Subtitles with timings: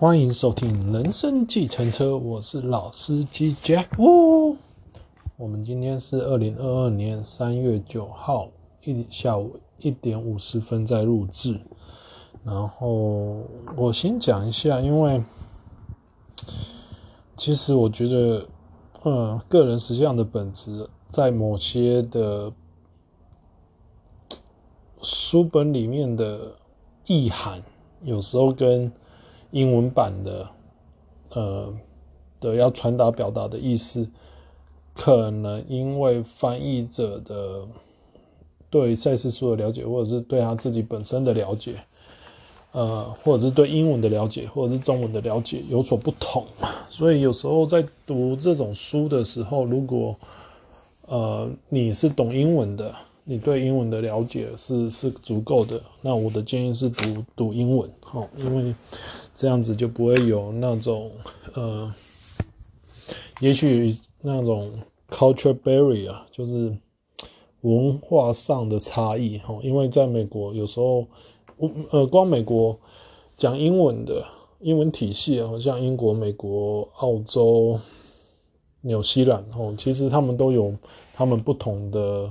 [0.00, 3.84] 欢迎收听《人生计程车》，我是老司机 Jack。
[3.98, 4.56] 呜，
[5.36, 8.48] 我们今天是二零二二年三月九号
[8.82, 11.60] 一下午一点五十分在录制。
[12.42, 13.42] 然后
[13.76, 15.22] 我先讲一下，因为
[17.36, 18.48] 其实我觉得，
[19.04, 22.50] 嗯，个人实际上的本质，在某些的
[25.02, 26.56] 书本里面的
[27.04, 27.62] 意涵，
[28.00, 28.90] 有时候跟
[29.50, 30.48] 英文版的，
[31.30, 31.74] 呃
[32.40, 34.08] 的要传达表达的意思，
[34.94, 37.66] 可能因为翻译者的
[38.70, 41.74] 对赛事书的了解，或者是对他自己本身的了解，
[42.72, 46.46] 呃，或者是对英文的了解，或者是中文的了解有所不同，
[46.88, 50.16] 所以有时候在读这种书的时候，如果
[51.06, 52.94] 呃你是懂英文的，
[53.24, 58.74] 你对英文的了解是是足够的，那我的建议是读读英文，齁，因为。
[59.40, 61.10] 这样子就不会有那种
[61.54, 61.90] 呃，
[63.40, 64.70] 也许那种
[65.08, 66.76] culture barrier 就是
[67.62, 71.06] 文化上的差异哈，因为在美国有时候，
[71.90, 72.78] 呃，光美国
[73.34, 74.22] 讲英文的
[74.58, 77.80] 英文体系啊，像英国、美国、澳洲、
[78.82, 80.74] 纽西兰哦，其实他们都有
[81.14, 82.30] 他们不同的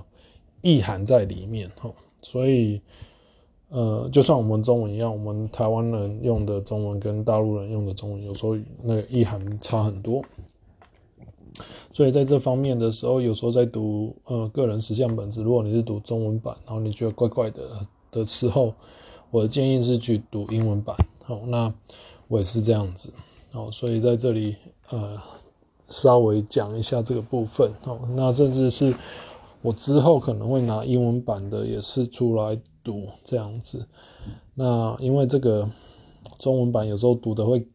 [0.61, 2.79] 意涵在里面哈，所以。
[3.69, 10.23] 呃，就像我们中文一样，我们台湾人用的中文跟大陆人用的中文，有时候那个意涵差很多。
[11.91, 17.61] 所以在这方面的时候，有时候在读呃个人实相本子，如果你是读中文版，然后你觉得怪怪的
[18.11, 18.73] 的时候，
[19.29, 20.95] 我的建议是去读英文版。
[21.23, 21.71] 好，那
[22.27, 23.11] 我也是这样子。
[23.51, 24.55] 好，所以在这里
[24.89, 25.15] 呃
[25.89, 27.71] 稍微讲一下这个部分。
[27.83, 28.95] 好，那甚至是
[29.61, 32.59] 我之后可能会拿英文版的也是出来。
[32.83, 33.87] 读这样子，
[34.53, 35.69] 那因为这个
[36.37, 37.67] 中文版有时候读的会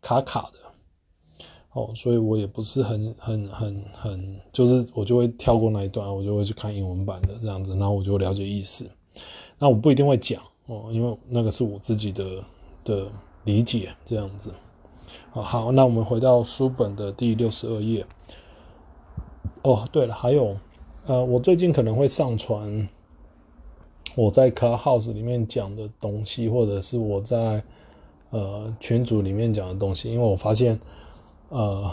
[0.00, 8.88] 卡卡的，哦，所以我也不是很很很很，就是我就会跳过那一段，我就会去看英文版的这样子，然后我就了解意思。
[9.58, 12.44] 那我不一定会讲哦，因为那个是我自己的
[12.84, 13.06] 的
[13.44, 14.52] 理解这样子。
[15.30, 18.04] 好，好，那我们回到书本的第六十二页。
[19.62, 20.56] 哦，对了，还有，
[21.06, 22.88] 呃，我最近可能会上传。
[24.16, 27.62] 我在 Clubhouse 里面讲的东西，或者是我在
[28.30, 30.78] 呃群组里面讲的东西，因为我发现
[31.48, 31.90] 呃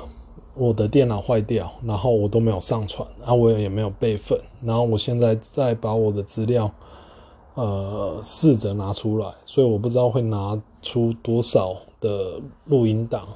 [0.53, 6.71] 我的电脑坏掉，然后我都没有上传，然后我也没有备份，然后我现在再把我的资料
[7.55, 13.27] 呃试着拿出来，所以我不知道会拿出多少的录音档。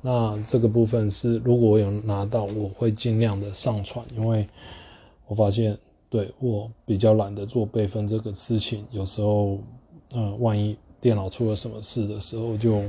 [0.00, 4.48] 那这个部分是如果我有拿到，我会尽量的上传，因为
[5.28, 5.78] 我发现。
[6.12, 9.56] 对，我比较懒得做备份这个事情，有时候，
[10.10, 12.82] 呃，万一电脑出了什么事的时候，就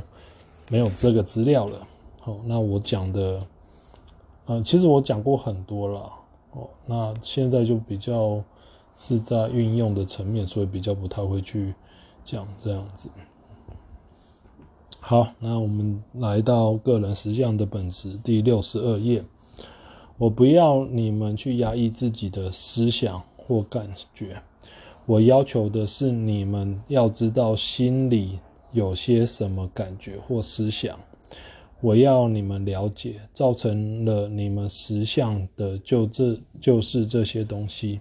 [0.70, 1.88] 没有这个资料了。
[2.20, 3.48] 好，那我讲的，
[4.48, 6.12] 呃，其实我讲过很多了。
[6.52, 8.44] 哦，那现在就比较
[8.94, 11.74] 是在运用的层面，所以比较不太会去
[12.26, 13.08] 讲这样子。
[15.00, 19.24] 好，那我们来到个人实相的本质第六十二页。
[20.18, 24.41] 我不要你们去压抑自己的思想或感觉，
[25.06, 28.40] 我要求的是你们要知道心里
[28.72, 30.97] 有些什么感觉或思想。
[31.81, 38.00] 我要你们了解，造成了你们实相的就这就是这些东西。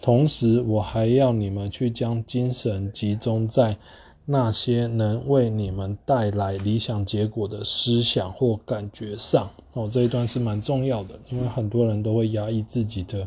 [0.00, 3.76] 同时，我还要你们去将精神集中在。
[4.24, 13.26] 那些能为你们带来理想结果的思想或感觉上，哦，这一段是蛮重要的，因为很多人都会压抑自己的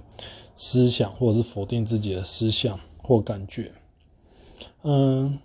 [0.55, 3.71] 思想，或者是否定自己的思想或感觉。
[4.83, 5.37] 嗯，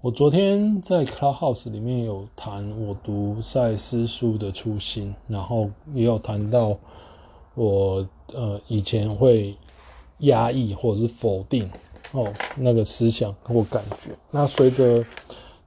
[0.00, 6.78] 我昨天在 Clubhouse 里面有谈我读赛斯书的初心，然后也有谈到
[7.54, 9.56] 我呃以前会
[10.18, 11.68] 压抑或者是否定。
[12.12, 15.04] 哦，那个思想或感觉，那随着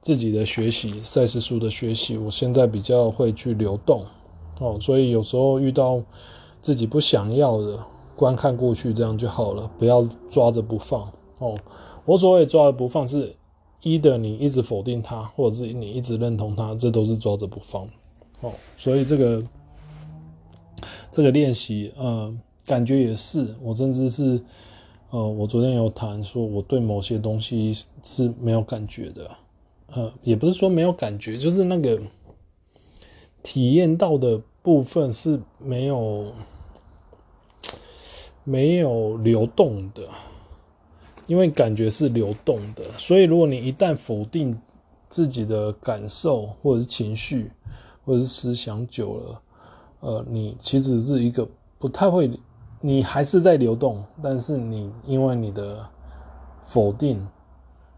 [0.00, 4.04] 自己的学习，赛斯书的学习，我现在比较会去流动。
[4.58, 6.02] 哦，所以有时候遇到
[6.60, 7.78] 自己不想要的，
[8.16, 11.12] 观看过去，这样就好了，不要抓着不放。
[11.38, 11.54] 哦，
[12.04, 13.36] 我所谓抓着不放，是
[13.82, 17.86] 一的你一直否定它，或者是你一直认同它，这都是抓着不放。
[18.40, 19.42] 哦，所以这个
[21.12, 22.34] 这个练习，呃，
[22.66, 24.42] 感觉也是，我甚至是。
[25.10, 29.28] 呃，我昨天有谈说，我对某些东西是没有感觉的，
[29.88, 32.00] 呃，也不是说没有感觉，就是那个
[33.42, 36.32] 体验到的部分是没有
[38.44, 40.08] 没有流动的，
[41.26, 44.56] 因为感觉是流动的，所以如果你一旦否定
[45.08, 47.50] 自己的感受或者是情绪
[48.04, 49.42] 或者是思想久了，
[49.98, 51.48] 呃，你其实是一个
[51.80, 52.30] 不太会，
[52.80, 55.86] 你还是在流动，但是你因为你的
[56.62, 57.26] 否定，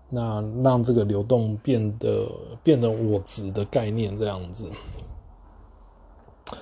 [0.08, 2.28] 那让这个流动变得
[2.64, 4.68] 变成我执的概念这样子。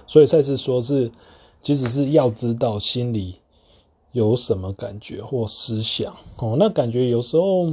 [0.06, 1.11] 所以赛斯说是，
[1.62, 3.40] 即使是要知道心里
[4.12, 7.73] 有什么感觉或思想哦，那感觉有时候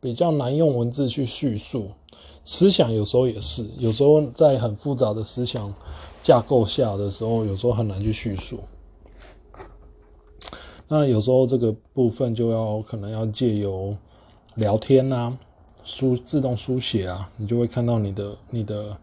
[0.00, 1.90] 比较难用文字去叙述，
[2.44, 5.72] 思想有时候也是，有时候在很复杂的思想
[6.22, 8.58] 架构下的时候，有时候很难去叙述。
[10.94, 13.96] 那有时候这个部分就要可能要借由
[14.56, 15.34] 聊天啊，
[15.82, 18.94] 书自动书写啊，你就会看到你的你的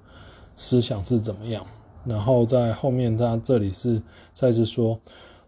[0.56, 1.66] 思想是怎么样。
[2.06, 4.00] 然后在后面，他这里是
[4.34, 5.00] 再次说：“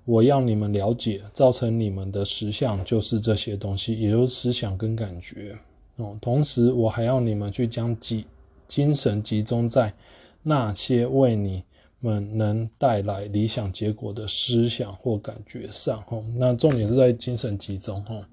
[0.04, 5.56] 我要你们了解，造成你们的实相就是这些东西，也就是思想跟感觉。
[5.98, 8.26] 哦，同时我还要你们去将集
[8.68, 9.94] 精神集中在
[10.42, 11.64] 那些为你
[12.01, 16.03] 们能带来理想结果的思想或感觉上。
[16.09, 18.03] 哦，那重点是在精神集中。
[18.09, 18.25] 哦，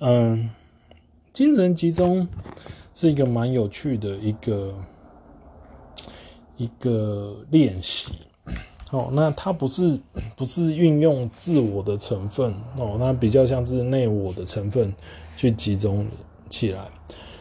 [0.00, 0.50] 嗯，
[1.32, 2.26] 精神集中
[2.94, 4.74] 是一个蛮有趣的一个。”
[6.58, 8.12] 一个练习，
[8.92, 9.98] 哦，那它不是
[10.36, 14.94] 不是运用自我的成分哦，那比较像是内我的成分
[15.36, 16.06] 去集中
[16.48, 16.86] 起来，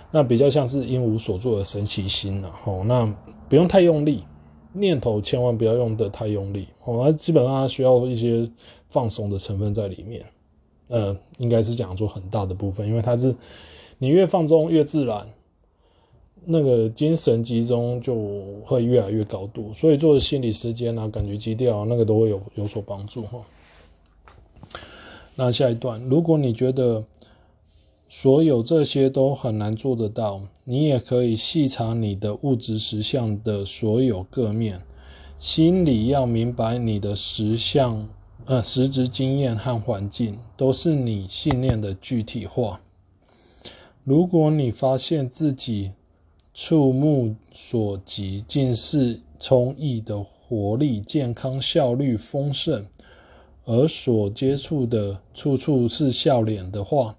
[0.10, 3.06] 那比较像是应无所作的神奇心了哦，那
[3.48, 4.24] 不用太用力，
[4.74, 8.50] 念头千万不要用得太用力哦，那基本上它需要一些
[8.90, 10.26] 放松的成分在里面，
[10.90, 13.36] 呃，应该是讲说很大的部分，因为它是
[13.98, 15.28] 你越放松越自然。
[16.44, 18.16] 那个精神集中就
[18.66, 23.40] 会越来越高度，所以做的心理时间啊、感觉基调啊，那个都会有有所帮助哈。
[25.36, 27.04] 那下一段，如果你觉得
[28.14, 34.82] 所有这些都很难做得到，你也可以细查你的物质实相的所有各面，
[35.40, 38.06] 心里要明白你的实相，
[38.44, 42.82] 呃，实质经验和环境都是你信念的具体化。
[44.04, 45.94] 如果你发现自己
[46.54, 52.86] 触目所及，尽是充溢的活力、健康、效率丰盛，
[53.64, 57.16] 而所接触的处处是笑脸的话，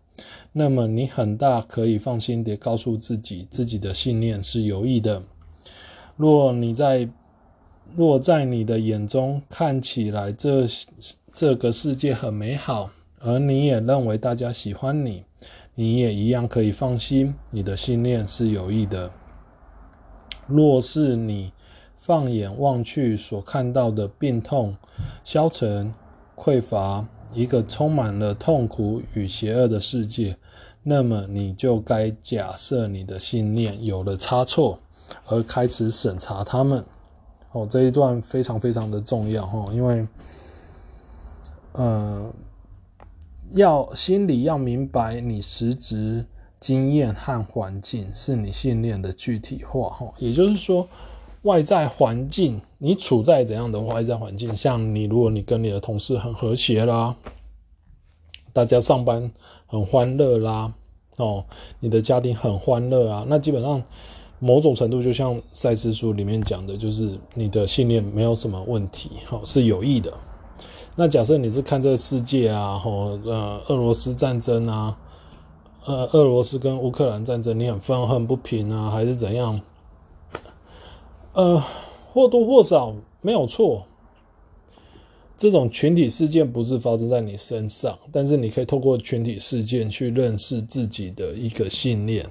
[0.53, 5.23] 那么你很大可以放心地告诉自己，自己的信念是有益的。
[6.17, 7.09] 若你在，
[7.97, 10.67] 若在你的眼中看起来这
[11.33, 12.91] 这个世界很美好，
[13.21, 15.25] 而你也认为大家喜欢你，
[15.75, 19.11] 你也一样可以放心，你的信念是有益的。
[20.47, 21.53] 若是你
[21.97, 24.77] 放眼望去所看到的病痛、
[25.25, 25.95] 消沉、
[26.37, 30.37] 匮乏，一个充满了痛苦与邪恶的世界，
[30.83, 34.79] 那么你就该假设你的信念有了差错，
[35.27, 36.85] 而开始审查他们。
[37.53, 40.07] 哦，这一段非常非常的重要哈，因为，
[41.73, 42.33] 呃，
[43.53, 46.25] 要心里要明白你实质。
[46.61, 50.89] 经验和环境是你信念的具体化，哈，也就是说，
[51.43, 54.55] 外在环境，你处在怎样的外在环境？
[54.55, 57.17] 像你，如果你跟你的同事很和谐啦，
[58.53, 59.31] 大家上班
[59.67, 60.73] 很欢乐啦，
[61.17, 61.45] 哦，
[61.81, 63.83] 你的家庭很欢乐啊，那基本上
[64.39, 70.13] 某种程度就像赛斯书里面讲的，就是你的信念没有什么问题，哦，是有益的。
[70.97, 74.97] 那假设你是看这个世界啊，吼，呃，俄罗斯战争啊。
[75.85, 79.61] 呃，俄罗斯跟乌克兰战争，你很愤恨不平啊，还是怎样？
[81.35, 81.63] 呃，
[82.13, 83.87] 或多或少没有错。
[85.39, 92.25] 这种群体事件不是发生在你身上，但是你可以透过群体事件去认识自己的一个信念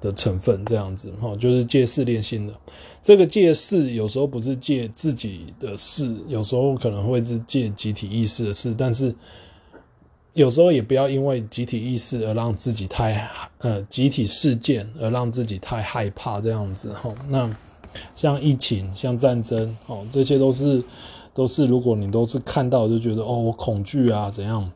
[0.00, 2.54] 的成分，这样子哈，就是借势练心的。
[3.02, 9.14] 这个借势有时候不是借自己的事，有时候可能会是借集体意识的事，但是。
[10.32, 17.14] 有时候也不要因为集体意识而让自己太呃集体事件而让自己太害怕这样子哈。
[17.28, 17.48] 那
[18.14, 20.82] 像疫情、像战争哦，这些都是
[21.32, 24.70] 都是如果你都是看到就觉得哦我恐惧啊怎样，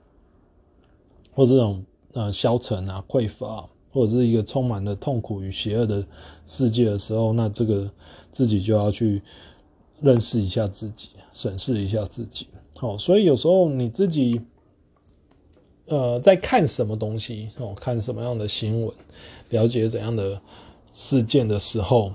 [1.34, 6.04] 或这种呃消沉啊匮乏，或者是一个充满了痛苦与邪恶的
[6.46, 7.90] 世界的时候，那这个
[8.32, 9.22] 自己就要去
[10.00, 12.46] 认识一下自己，审视一下自己。
[12.76, 14.40] 好，所以有时候你自己。
[15.90, 18.94] 呃，在看什么东西哦，看什么样的新闻，
[19.48, 20.38] 了解怎样的
[20.92, 22.12] 事件的时候，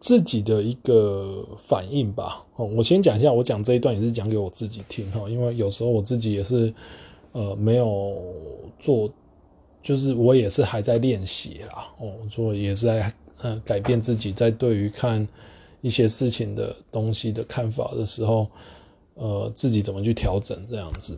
[0.00, 2.44] 自己的一个反应吧。
[2.56, 6.74] 哦，我先讲一下，我讲这一段也是讲给我自己听哈，因为有时候我自己也是
[7.32, 8.16] 呃没有
[8.78, 9.08] 做
[9.82, 15.26] 就是我也是还在练习啦，哦，所以也是在呃改变自己，在对于看
[15.80, 18.46] 一些事情的东西的看法的时候，
[19.14, 21.16] 呃，自己怎么去调整这样子，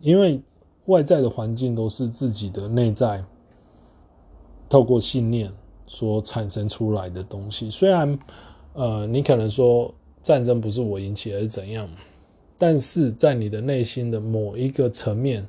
[0.00, 0.40] 因为
[0.86, 3.24] 外在的环境都是自己的内在
[4.68, 5.52] 透过信念
[5.90, 8.18] 所产生出来的东西，虽然
[8.72, 11.86] 呃，你可能说战争不是我引起，而是怎样，
[12.56, 15.46] 但是在你的内心的某一个层面，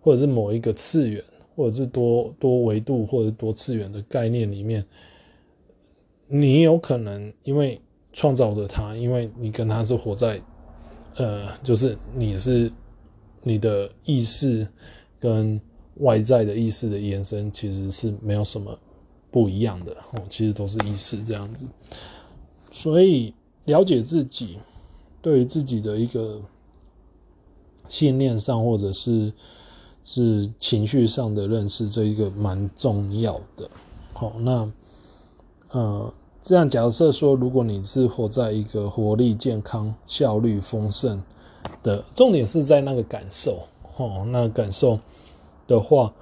[0.00, 1.22] 或者是某一个次元。
[1.56, 4.84] 或者是多多维度或者多次元的概念里面，
[6.26, 7.80] 你有可能因为
[8.12, 10.38] 创造的他，因为你跟他是活在，
[11.14, 12.70] 呃，就是你是
[13.42, 14.68] 你的意识
[15.18, 15.58] 跟
[16.00, 18.78] 外在的意识的延伸，其实是没有什么
[19.36, 21.66] 不一样的哦，其实都是意识这样子。
[22.72, 23.34] 所以
[23.66, 24.58] 了解自己，
[25.20, 26.40] 对于自己的一个
[27.86, 29.30] 信念上，或者是。
[30.08, 33.68] 是情绪上的认识，这一个蛮重要的。
[34.12, 34.72] 好，那
[35.72, 41.20] 呃，这样假设说，如果你是活在一个活力、健康、效率丰盛
[41.82, 43.66] 的，重点是在那个感受。
[43.96, 44.96] 哦，那感受
[45.66, 46.14] 的话，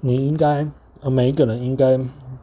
[0.00, 0.66] 你应该，
[1.00, 1.98] 呃，每一个人应该。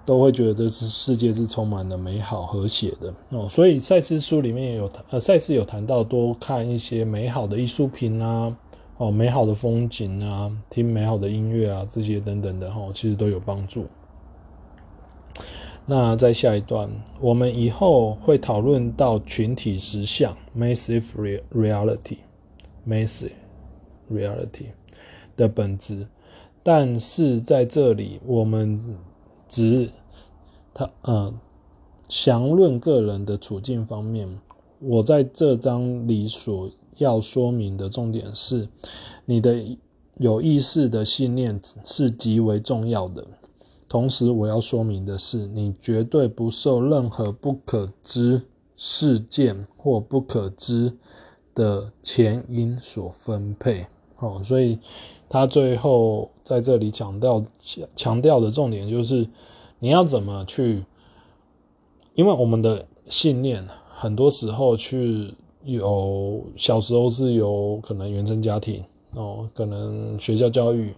[0.06, 8.58] 都会觉得这是世界是充满了美好和谐的哦，所以赛斯书里面也有呃，赛斯有谈到多看一些美好的艺术品啊，
[8.98, 13.86] 哦，美好的风景啊，听美好的音乐啊，这些等等的哈，其实都有帮助。
[15.86, 16.90] 那在下一段，
[17.20, 21.06] 我们以后会讨论到群体实相 （massive
[21.54, 23.34] reality），massive
[24.12, 24.66] reality
[25.38, 26.08] 的本质，
[26.72, 28.80] 但是在这里我们
[29.48, 29.90] 只
[30.72, 31.34] 他呃，
[32.08, 34.40] 详论个人的处境方面，
[34.78, 38.70] 我在这章里所要说明的重点是，
[39.26, 39.80] 你的
[40.18, 43.26] 有意识的信念是极为重要的。
[43.88, 48.44] 同时，我要说明的是，你绝对不受任何不可知
[48.78, 50.96] 事件或不可知
[51.56, 53.88] 的前因所分配。
[54.20, 54.80] 哦，所以
[55.28, 57.44] 他最后在这里强调
[57.96, 59.28] 强调的重点就是。
[59.82, 60.84] 你要怎么去？
[62.16, 65.34] 因为我们的信念很多时候去
[65.64, 68.84] 有小时候是有可能原生家庭
[69.14, 70.94] 哦，可能学校教育、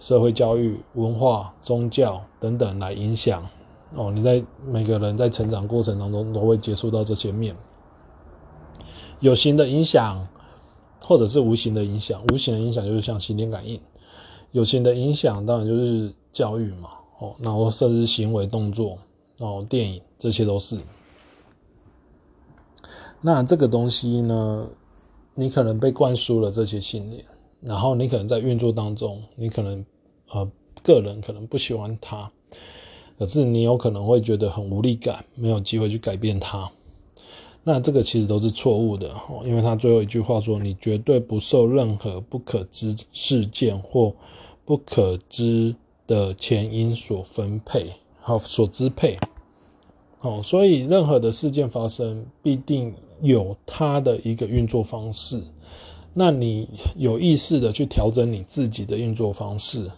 [0.00, 3.48] 社会教育、文化、宗教等等来影响
[3.94, 4.10] 哦。
[4.10, 7.54] 你在每个人在成长过程当中都会接触到这些面，
[9.20, 10.26] 有形的影响，
[11.00, 12.22] 或者是无形的影响。
[12.32, 13.80] 无形的影响就是像心电感应，
[14.52, 16.90] 有形的影响当然就是教育嘛。
[17.20, 18.96] 哦，然后甚至行为动作，
[19.38, 20.78] 哦，电影这些都是。
[23.20, 24.70] 那这个东西呢，
[25.34, 27.24] 你可能被灌输了这些信念，
[27.60, 29.84] 然后你可能在运作当中，你可能
[30.30, 30.48] 呃
[30.84, 32.30] 个人可能不喜欢它，
[33.18, 36.70] 可是你有可能会觉得很无力感，没有机会去改变它。
[37.64, 44.14] 那这个其实都是错误的哦，因为他最后一句话说：“你绝对不受任何不可知事件或
[44.64, 45.74] 不可知。”
[46.08, 49.18] 的前因所分配，好，所支配，
[50.22, 55.42] 哦，所以任何的事件发生，必定有它的一个运作方式。
[56.14, 59.90] 那你有意识的去调整你自己的运作方式，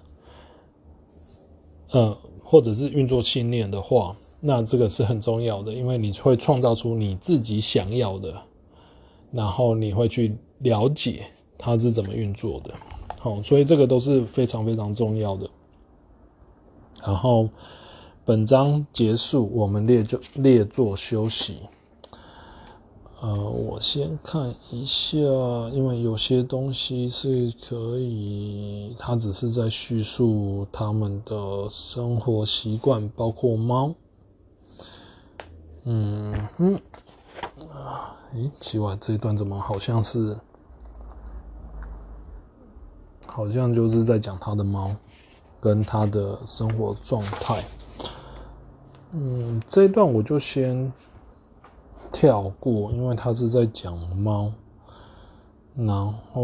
[1.93, 8.43] 呃，或者是运作信念的话，那这个是很重要的，因为你会创造出你自己想要的，
[9.31, 11.27] 然后你会去了解
[11.59, 12.75] 它是怎么运作的，
[13.19, 15.51] 好，所以这个都是非常非常重要的。
[17.03, 17.49] 然后，
[18.25, 21.59] 本章结束，我们列就列作休息。
[23.21, 25.19] 呃，我先看一下，
[25.73, 33.95] 因为有些东西是可以，它只是在叙述他们的生活习惯，包括猫。
[35.93, 36.75] 嗯哼，
[37.73, 40.37] 啊，咦，奇怪，这一段怎么好像是，
[43.27, 44.95] 好像就是在讲他的猫。
[45.63, 47.63] 跟他的生活状态，
[49.13, 50.91] 嗯，这一段我就先
[52.11, 54.51] 跳过，因为他是在讲猫。
[55.75, 55.89] 然
[56.33, 56.43] 后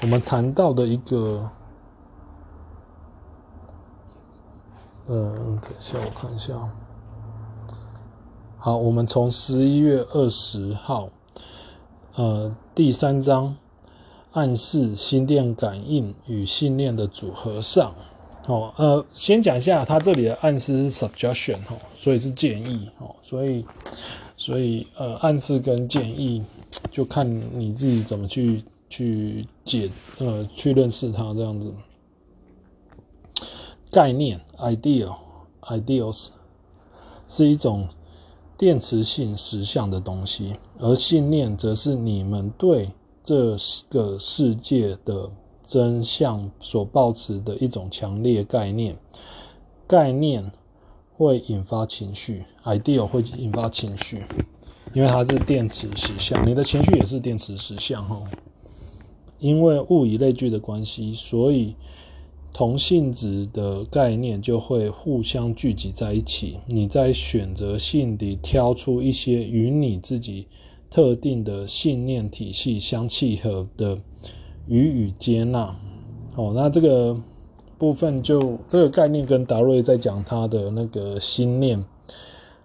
[0.00, 1.50] 我们谈到的一个，
[5.06, 6.70] 嗯，等一下我看一下。
[8.58, 11.08] 好，我们从十一月二十号，
[12.14, 13.56] 呃，第三章。
[14.32, 17.94] 暗示心电感应与信念的组合上，
[18.48, 23.64] 哦，呃，先讲一下，它这里的暗示是 suggestion 哈，所以是建议哦，所以，
[24.36, 26.44] 所以呃，暗示跟建议
[26.90, 31.72] 就看你自己怎么去去解呃去认识它这样子。
[33.92, 35.14] 概念 ideal
[35.62, 36.28] ideals
[37.26, 37.88] 是一种
[38.56, 42.90] 电磁性实相的东西，而信念则是你们对
[43.22, 43.56] 这
[43.88, 45.30] 个世界的
[45.66, 48.96] 真相所抱持的一种强烈概念。
[49.86, 50.52] 概念
[51.16, 54.24] 会引发情绪，ideal 会引发情绪，
[54.92, 58.22] 因为它是电磁实相，你的情绪也是电磁实相哦。
[59.38, 61.76] 因为物以类聚的关系，所以。
[62.54, 66.60] 同性质的概念就会互相聚集在一起。
[66.66, 70.46] 你在选择性地挑出一些与你自己
[70.88, 73.98] 特定的信念体系相契合的
[74.68, 75.76] 予以接纳。
[76.36, 77.20] 哦，那这个
[77.76, 81.84] 部分就这个概念跟达瑞在讲他的那个心念，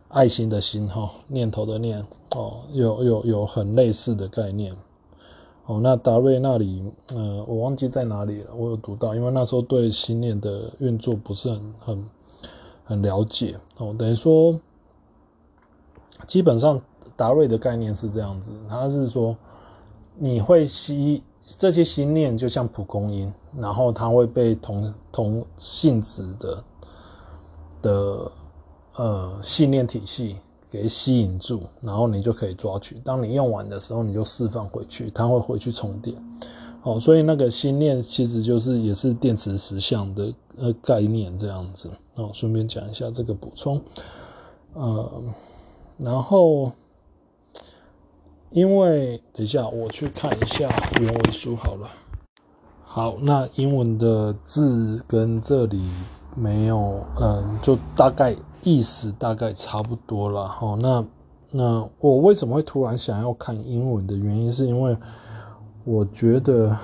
[0.07, 2.05] 爱心的心哈，念头的念
[2.35, 4.75] 哦，有有有很类似的概念。
[5.69, 6.83] 哦，那达瑞那里，
[7.13, 8.51] 呃，我忘记在哪里了。
[8.55, 12.05] 我有读到，因为那时候对心念的运作不是很很
[12.83, 13.55] 很了解。
[13.77, 14.59] 哦，等于说，
[16.25, 16.81] 基本上
[17.15, 19.37] 达瑞的概念是这样子，他是说，
[20.17, 26.63] 你会吸这些心念，就像蒲公英，然后它会被同同性质的
[27.83, 28.31] 的
[28.95, 30.37] 呃信念体系。
[30.69, 33.01] 给吸引住，然后你就可以抓取。
[33.03, 36.15] 当你用完的时候，你就释放回去，它会回去充电。
[36.83, 41.89] 哦，所以那个心念其实就是也是电池实像的呃概念这样子。
[42.15, 43.81] 哦，顺便讲一下这个补充。
[44.75, 45.11] 呃，
[45.97, 46.71] 然后
[48.51, 50.69] 因为等一下我去看一下
[51.01, 51.89] 原文书好了。
[52.83, 55.81] 好，那英文的字跟这里
[56.35, 58.35] 没有，嗯，就大概。
[58.63, 60.75] 意思大概差不多了哈。
[60.79, 61.05] 那
[61.51, 64.97] 那我为什么会突然想要看英文的原因，是因为
[65.83, 66.75] 我觉得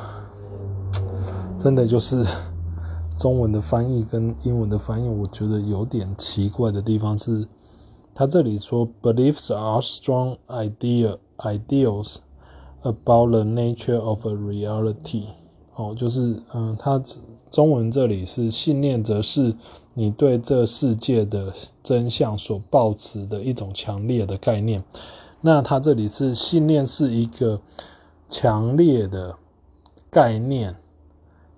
[1.60, 2.26] 真的就是
[3.20, 7.48] 中文的翻译跟英文的翻译，我觉得有点奇怪的地方是，
[8.14, 12.18] 他这里说 beliefs are strong idea ideals
[12.82, 15.26] about the nature of a reality。
[15.76, 17.02] 哦，就是嗯，他
[17.52, 19.56] 中文这里是信念，则是。
[19.98, 24.84] 你对这世界的真相所抱持的一种强烈的概念，
[25.40, 27.62] 那它这里是信念是一个
[28.28, 29.38] 强烈的
[30.10, 30.76] 概念，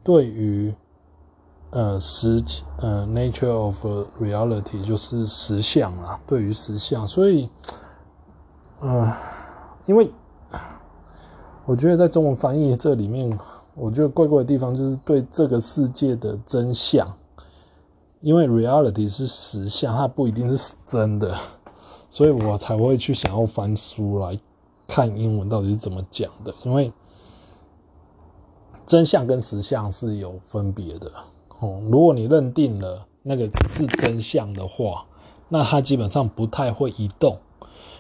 [0.03, 0.71] 对于
[1.71, 2.39] 呃实
[2.79, 3.83] 呃 nature of
[4.21, 7.49] reality 就是实相啦，对于实相，所以
[8.79, 9.11] 呃，
[9.87, 10.11] 因为
[11.65, 13.35] 我觉得在中文翻译这里面，
[13.73, 17.11] 我觉得怪怪的地方就是对这个世界的真相。
[18.21, 21.37] 因为 reality 是实相，它不一定是真的，
[22.09, 24.37] 所以我才会去想要翻书来
[24.87, 26.53] 看英文到底是怎么讲的。
[26.63, 26.91] 因为
[28.85, 31.11] 真相跟实相是有分别的
[31.59, 31.81] 哦。
[31.89, 35.05] 如果你认定了那个是真相的话，
[35.49, 37.37] 那它基本上不太会移动。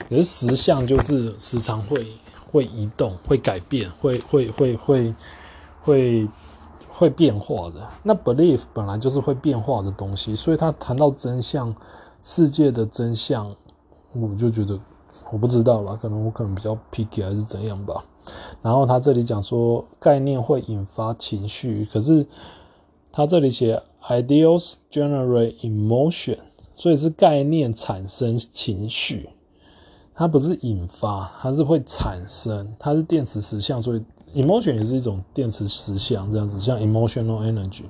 [0.09, 2.05] 可是实相就是时常会
[2.51, 5.15] 会移动、会改变、会会会会会。
[5.87, 6.27] 会
[6.97, 11.75] 会变化的，那 belief 本来就是会变化的东西，所以他谈到真相，
[12.23, 13.55] 世界的真相，
[14.13, 14.79] 我就觉得
[15.31, 18.03] 我不知道了，可能我可能比较 picky 还是怎样吧。
[18.63, 22.25] 然后他这里讲说概念会引发情绪，可是
[23.11, 26.39] 他这里写 ideals generate emotion，
[26.75, 29.29] 所以是概念产生情绪，
[30.15, 34.03] 它不是引发，它是会产生，它是电磁实像，所以。
[34.35, 37.83] Emotion 也是一种电磁实相，这样子像 emotional energy。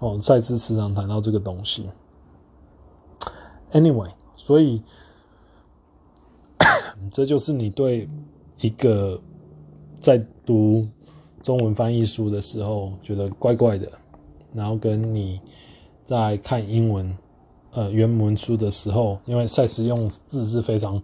[0.00, 1.88] 哦，再次时常谈到这个东西。
[3.72, 4.82] Anyway，所以
[7.12, 8.08] 这就是你对
[8.60, 9.20] 一个
[10.00, 10.88] 在读
[11.42, 13.90] 中文翻译书的时候觉得怪怪的，
[14.52, 15.40] 然后跟你
[16.04, 17.16] 在看英文
[17.70, 21.00] 呃原文书的时候，因为赛斯用字是非常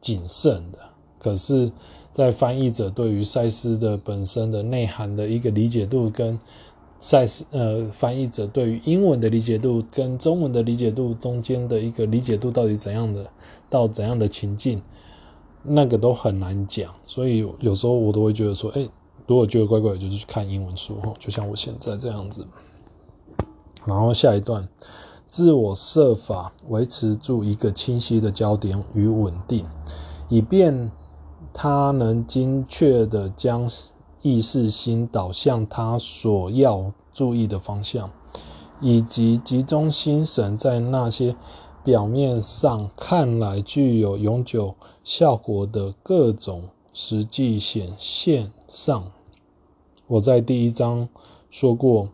[0.00, 0.78] 谨慎的，
[1.18, 1.70] 可是。
[2.14, 6.38] 在翻译者对于赛斯的本身的内涵的一个理解度，跟
[7.00, 13.28] 赛斯呃翻译者对于英文的理解度跟中文的理解度中间的一个理解度到底怎样的，
[13.68, 14.80] 到怎样的情境，
[15.64, 16.94] 那个都很难讲。
[17.04, 18.88] 所以有时候我都会觉得说，哎，
[19.26, 22.46] 如果觉得怪怪的，就是去看英文书哈，就像我现在这样子。
[23.84, 24.68] 然后下一段，
[25.28, 29.66] 自我设法维持住一个清晰的焦点与稳定，
[30.28, 30.92] 以便。
[31.54, 33.70] 他能精确地将
[34.22, 38.10] 意识心导向他所要注意的方向，
[38.80, 41.36] 以及集中心神在那些
[41.84, 49.12] 表面上看来具有永久效果的各种实际显现上，
[50.08, 51.08] 我在第一章
[51.50, 52.08] 说过，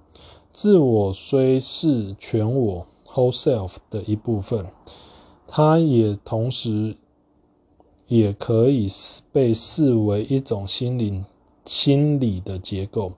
[0.52, 4.66] 自我虽是全我 （whole self） 的一部分，
[5.46, 6.96] 它也同时
[8.10, 8.88] 也可以
[9.30, 11.24] 被视为一种心灵
[11.64, 13.12] 心理的结构，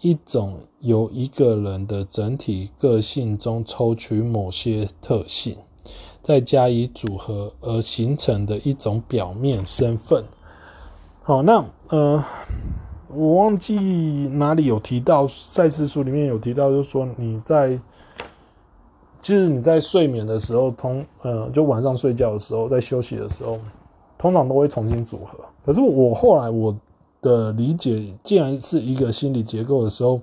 [0.00, 5.58] 一种由一个人的整体个性中抽取某些特性。
[6.22, 10.24] 再加以组合而形成的一种表面身份。
[11.22, 12.24] 好，那呃，
[13.08, 17.78] 我忘记哪里有提到，赛斯书里面有提到，就是说你在，
[19.20, 23.60] 就是你在睡眠的时候，通呃，就晚上睡觉的时候，在休息的时候，
[24.24, 25.38] 通常都会重新组合。
[25.66, 26.74] 可是我后来我
[27.20, 30.18] 的理解，既然是一个心理结构的时候，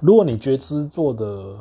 [0.00, 1.56] 如果你觉知做的。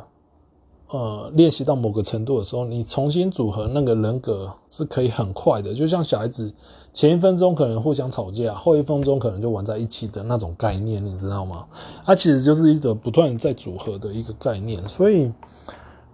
[0.89, 6.49] 呃，练习到某个程度的时候，你重新组合那个人格是可以很快的，就像小孩子
[6.93, 11.65] 前一分钟可能互相吵架，后一分钟可能就玩在一起的那种概念，你知道吗？
[12.05, 15.29] 它其实就是一个不断在组合的一个概念，所以，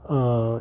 [0.07, 0.59] 呃，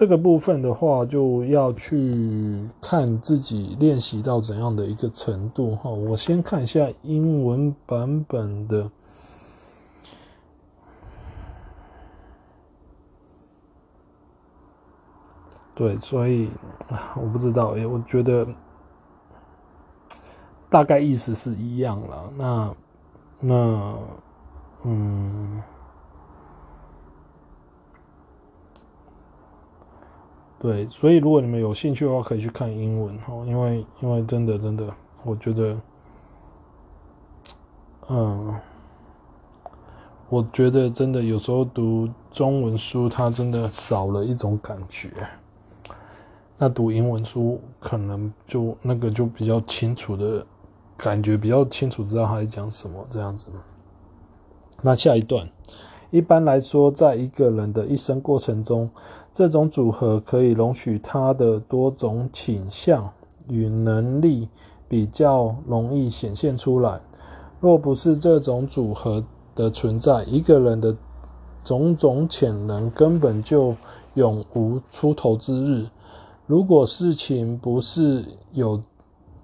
[0.00, 5.90] 这个部分的话就要去看自己练习到怎样的一个程度哈。
[5.90, 8.90] 我先看一下英文版本的。
[15.74, 16.48] 对，所以
[17.14, 18.48] 我不知道，我觉得
[20.70, 22.32] 大概意思是一样了。
[22.38, 22.74] 那
[23.38, 23.98] 那
[24.84, 25.62] 嗯，
[30.60, 34.86] 对，所以如果你们有兴趣的话，可以去看英文哈，因为因为真的真的，
[35.24, 35.80] 我觉得，
[38.10, 38.54] 嗯，
[40.28, 45.10] 我觉得真的有时候读中文书，它真的少了一种感觉。
[46.58, 50.44] 那读英文书可能就那个就比较清楚的
[50.94, 53.46] 感觉，比较清楚知道他在讲什么这样子。
[54.82, 55.48] 那下一段，
[56.10, 58.90] 一般来说，在一个人的一生过程中，
[59.32, 63.10] 这种组合可以容许他的多种倾向
[63.48, 64.48] 与能力
[64.88, 67.00] 比较容易显现出来。
[67.60, 70.96] 若不是这种组合的存在，一个人的
[71.62, 73.76] 种种潜能根本就
[74.14, 75.86] 永无出头之日。
[76.46, 78.82] 如果事情不是有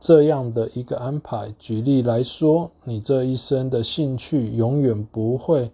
[0.00, 5.70] 这样的一个安排，举例来说，你这一生的兴趣永远不会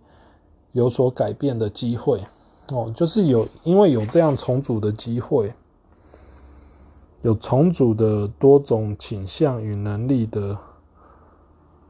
[0.73, 2.23] 有所改变的机会
[2.73, 5.53] 哦，就是有因为有这样重组的机会，
[7.23, 10.57] 有重组的多种倾向与能力的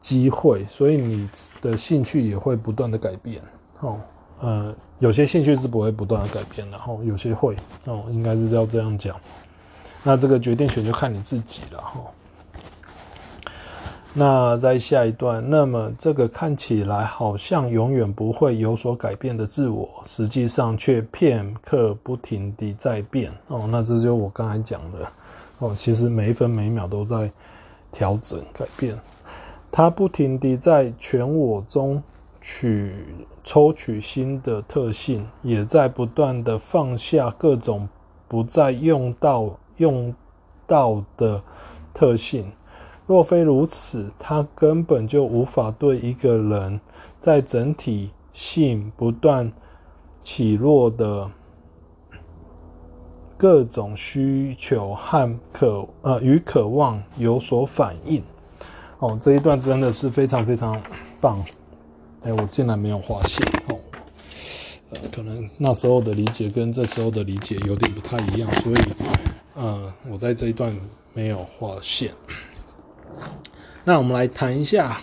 [0.01, 1.29] 机会，所以你
[1.61, 3.41] 的兴趣也会不断的改变
[3.81, 3.99] 哦。
[4.41, 9.17] 呃，有些兴趣是不会不断的改变，然后有些会哦，应该是要这样讲。
[10.03, 12.01] 那这个决定权就看你自己了哈。
[14.15, 23.67] 那在下一段，那么这个看起来好像永远不会有所改变的自我，实际上却片刻不停地在变哦。
[23.71, 25.07] 那这就我刚才讲的
[25.59, 27.31] 哦，其实每一分每秒都在
[27.91, 28.99] 调整改变，
[29.71, 32.03] 它不停地在全我中。
[32.45, 32.93] 取
[33.45, 37.89] 抽取新的特性，也在不断地放下各种
[38.27, 40.13] 不再用到用
[40.67, 41.41] 到的
[41.95, 42.51] 特性。
[43.13, 46.81] 若非如此，他根本就无法对一个人
[47.21, 49.53] 在整体性不断
[50.23, 51.31] 起落的
[53.37, 58.23] 各种需求和渴呃与渴望有所反应。
[58.99, 60.83] 哦，这一段真的是非常非常
[61.21, 61.45] 棒。
[62.23, 63.77] 哎、我竟然没有画线哦，
[65.15, 68.77] 可能那时候的理解跟这时候的理解有点不太一样，所以，
[69.55, 70.75] 呃，我在这一段
[71.13, 72.15] 没有画线。
[73.85, 75.03] 那我们来谈一下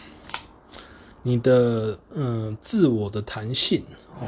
[1.23, 3.83] 你的嗯、自我的弹性
[4.19, 4.27] 哦，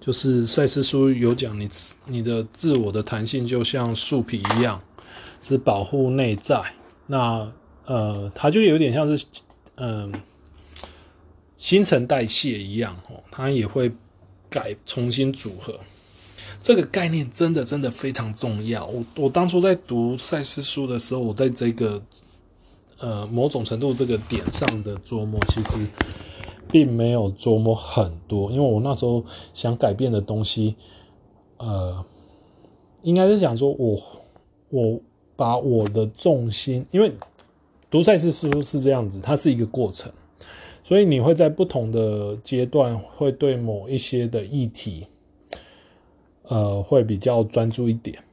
[0.00, 1.68] 就是赛斯书有讲你
[2.06, 4.80] 你的自我的弹性就像树皮一样，
[5.42, 6.62] 是保护内在。
[7.06, 7.52] 那
[7.86, 9.26] 呃，它就有点像是
[9.76, 10.12] 嗯。
[11.60, 13.90] 新陈代谢一样哦，它也会
[14.48, 15.80] 改重新组合。
[16.62, 18.86] 这个概念真的真的非常重要。
[18.86, 22.00] 我我当初在读赛斯书的时候，我在这个
[23.00, 25.76] 呃某种程度这个点上的琢磨，其实
[26.70, 30.76] 并没有琢磨很多，因为我那时候想改变的东西，
[31.56, 32.04] 呃，
[33.02, 34.02] 应该是想说我
[34.70, 35.00] 我
[35.36, 37.12] 把我的重心，因为
[37.90, 40.12] 读赛事似乎是这样子，它是一个过程。
[40.84, 45.06] 所以你会在不同的阶段，会对某一些的议题，
[46.44, 48.24] 呃，会比较专注一点。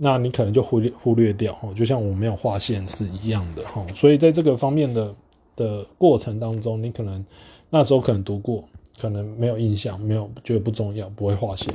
[0.00, 3.84] 那你可能就忽略忽略掉哈，就像我没有画线是一样的哈。
[3.92, 5.12] 所以在这个方面的
[5.56, 7.26] 的过程当中，你可能
[7.68, 8.62] 那时候可能读过，
[8.96, 11.74] 可能没有印象，没有觉得不重要，不会画线。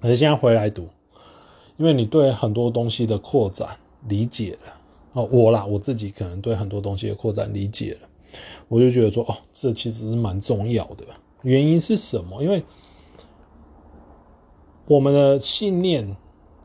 [0.00, 0.88] 可是现在回来读，
[1.76, 3.76] 因为你对很多东西的扩展
[4.08, 4.72] 理解了
[5.12, 8.08] 哦，我啦我自己可能对很多东西的扩展理解了，
[8.66, 11.04] 我就觉得说哦，这其实是蛮重要的。
[11.42, 12.42] 原因是什么？
[12.42, 12.64] 因为
[14.86, 16.16] 我们的信念。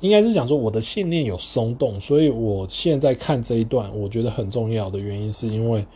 [0.04, 5.88] 应该是讲说我的信念有松动，所以我现在看这一段，我觉得很重要的原因是因为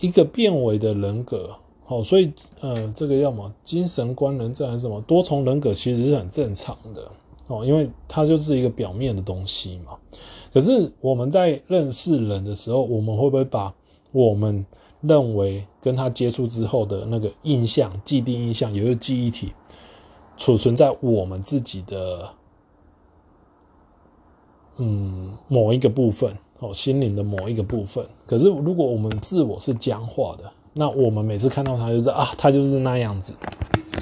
[0.00, 7.08] 一个变为的人格，好，所以呃，这个要么精神观能症还是什么多重人格，其实是很正常的
[7.46, 9.96] 哦，因为它就是一个表面的东西嘛。
[10.52, 13.72] 可是我们在认识人的时候，我们会不会把
[14.10, 14.66] 我们
[15.00, 19.52] 认为跟他接触之后的那个印象、既定印象，有一个记忆体
[20.36, 22.30] 储存在我们自己的？
[24.76, 28.04] 嗯，某一个部分哦，心灵的某一个部分。
[28.26, 33.34] 可是，如果我们自我是僵化的，那我们每次看到他就是啊，他就是那样子，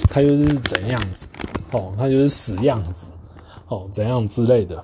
[0.08, 1.26] 他就是怎样子，
[1.72, 3.06] 哦，他就是死样子，
[3.68, 4.82] 哦，怎样之类的。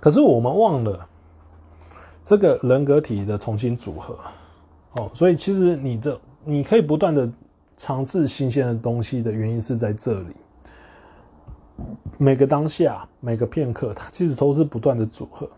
[0.00, 1.06] 可是我们忘了
[2.24, 4.18] 这个人格体的重新组合，
[4.92, 7.30] 哦，所以其实你的你可以不断的
[7.76, 10.34] 尝试新鲜的东西的原因是在这里。
[12.18, 15.48] 每个当下，每个片刻，它其实都是不断的组合。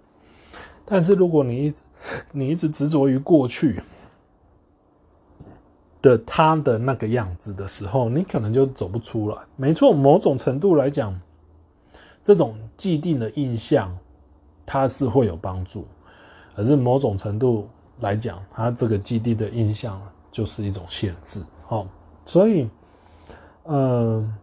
[0.84, 1.82] 但是如果你一直
[2.32, 3.82] 你一直执着于过去
[6.00, 9.36] 的他的那个样子的时候，你可能就走不出来。
[9.56, 11.20] 没错，某种程度来讲，
[12.22, 13.96] 这种既定的印象
[14.64, 15.86] 它是会有帮助，
[16.54, 17.68] 可是某种程度
[18.00, 21.42] 来讲，它这个既定的印象就是一种限制。
[21.68, 21.86] 哦，
[22.24, 22.68] 所以，
[23.64, 24.34] 嗯、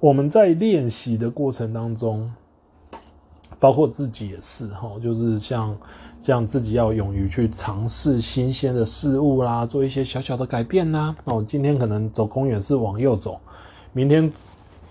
[0.00, 2.32] 我们在练习的过程当中，
[3.58, 5.76] 包括自己也是哈，就是像
[6.18, 11.14] 像自己要勇于去尝试新鲜的事物啦，做一些小小的改变呐。
[11.24, 13.38] 哦，今天可能走公园是往右走，
[13.92, 14.32] 明天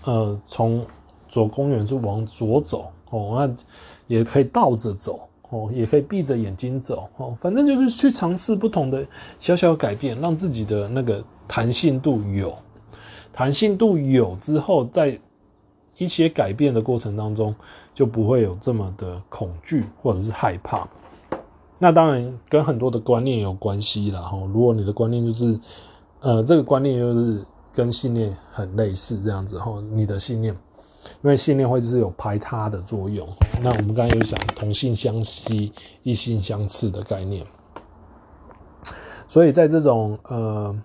[0.04, 0.86] 呃从
[1.28, 3.52] 左公园是往左走哦，那
[4.06, 9.04] 也可以倒着走哦，也可以闭着眼睛走哦，反正就是去尝试不同的
[9.40, 12.56] 小小改变，让自己的那个弹性度有。
[13.32, 15.18] 弹性度有之后，在
[15.96, 17.54] 一些改变的过程当中，
[17.94, 20.88] 就不会有这么的恐惧或者是害怕。
[21.78, 24.20] 那当然跟很多的观念有关系啦。
[24.22, 24.38] 哈。
[24.52, 25.58] 如果你的观念就是，
[26.20, 30.54] 呃，这个观念就是跟信念很类似这样子哈，你的信念，
[31.22, 33.28] 因为信念会就是有排他的作用。
[33.62, 37.46] 那我们刚才有讲同性相吸、异性相斥的概念，
[39.26, 40.76] 所以在这种呃，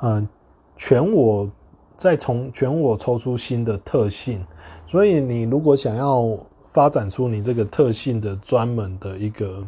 [0.00, 0.28] 嗯、呃。
[0.76, 1.50] 全我
[1.96, 4.44] 再从全我抽出新的特性，
[4.86, 9.66] 所以你如果想要发展出你这个特性的专门的一个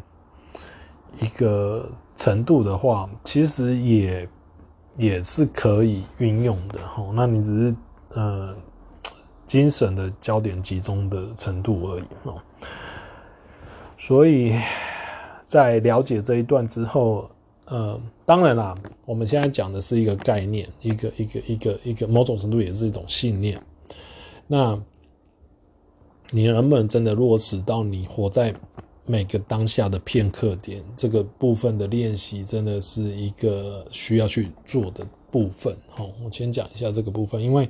[1.20, 4.28] 一个程度的话，其实也
[4.96, 7.10] 也是可以运用的哈。
[7.14, 7.76] 那你只是
[8.10, 8.54] 呃
[9.46, 12.34] 精神的焦点集中的程度而已哦。
[13.96, 14.54] 所以
[15.46, 17.30] 在了解这一段之后。
[17.70, 23.62] 呃，当然啦，我们现在讲的是一个概念，一个一个一个一个某种程度也是一种信念。
[24.46, 24.82] 那
[26.30, 28.54] 你能不能真的落实到你活在
[29.04, 30.82] 每个当下的片刻点？
[30.96, 35.76] 这个部分的练习，真的是一个需要去做的部分。
[35.88, 37.68] 好，我先讲一下这个部分，因为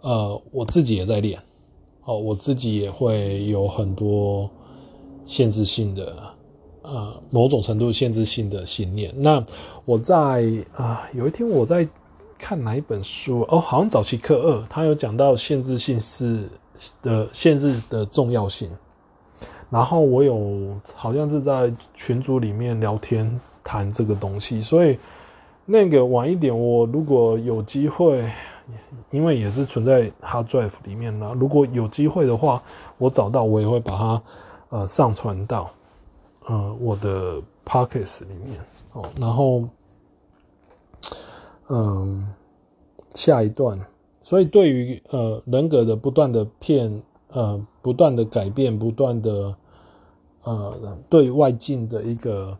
[0.00, 1.40] 呃，我自己也在练，
[2.04, 4.50] 哦，我自己也会有很多
[5.24, 6.34] 限制性的。
[6.86, 9.12] 呃，某种程度限制性的信念。
[9.16, 9.44] 那
[9.84, 10.44] 我在
[10.76, 11.86] 啊、有一天我在
[12.38, 16.48] 看哪一本书哦，好像早期课二，他有讲到限制性是
[17.02, 18.70] 的限制的重要性。
[19.68, 24.96] 然后我有好像是在群组里面聊天谈这个东西，所以
[25.64, 28.30] 那个晚一点，我如果有机会，
[29.10, 32.62] 因为也是存在 Hard Drive 里面呢，如果有机会的话，
[32.96, 34.22] 我找到我也会把它
[34.68, 35.68] 呃上传到。
[36.48, 38.60] 呃，我的 pockets 里面
[38.92, 39.68] 哦，然后，
[41.68, 42.24] 嗯，
[43.14, 43.76] 下一段，
[44.22, 49.56] 所以对于呃人格的不断的变，呃，不断的改变，不断的
[50.44, 52.56] 呃对外境的一个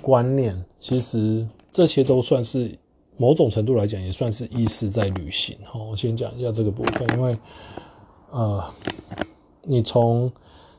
[0.00, 2.78] 观念，其实这些都算是
[3.16, 5.58] 某种程度来讲，也算是意识在旅行。
[5.64, 7.36] 好，我先讲一下这个部分，因为
[8.30, 8.64] 呃，
[9.62, 10.30] 你从。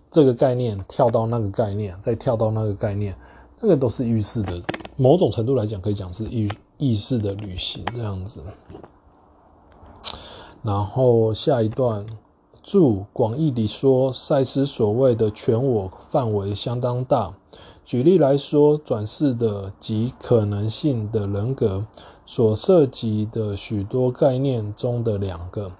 [0.09, 3.15] 这个概念跳到那个概念，再跳到那个概念，
[3.59, 4.61] 那个都是意识的，
[4.95, 8.41] 某种程度来讲可以讲是意意识的旅行这样子。
[10.63, 12.05] 然后下一段，
[12.63, 17.33] 注广义地说，赛斯所谓的全我范围相当大。
[17.85, 21.87] 举例来说，转世的及可能性的人格
[22.25, 25.71] 所涉及的许多概念中的两个，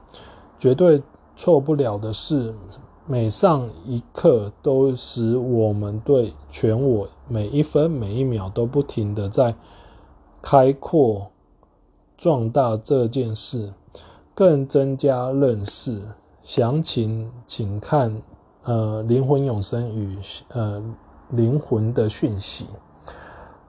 [0.58, 1.04] 绝对
[1.36, 2.56] 错不了的是，
[3.08, 9.56] 每上一刻都使我们对全我每一分每一秒都不停地在
[10.42, 11.32] 开阔、
[12.18, 13.74] 壮大这件事，
[14.36, 16.02] 更增加认识。
[16.44, 18.22] 详情请看
[18.64, 20.18] 呃灵魂永生与
[20.50, 20.84] 呃。
[21.32, 22.68] 灵魂的讯息，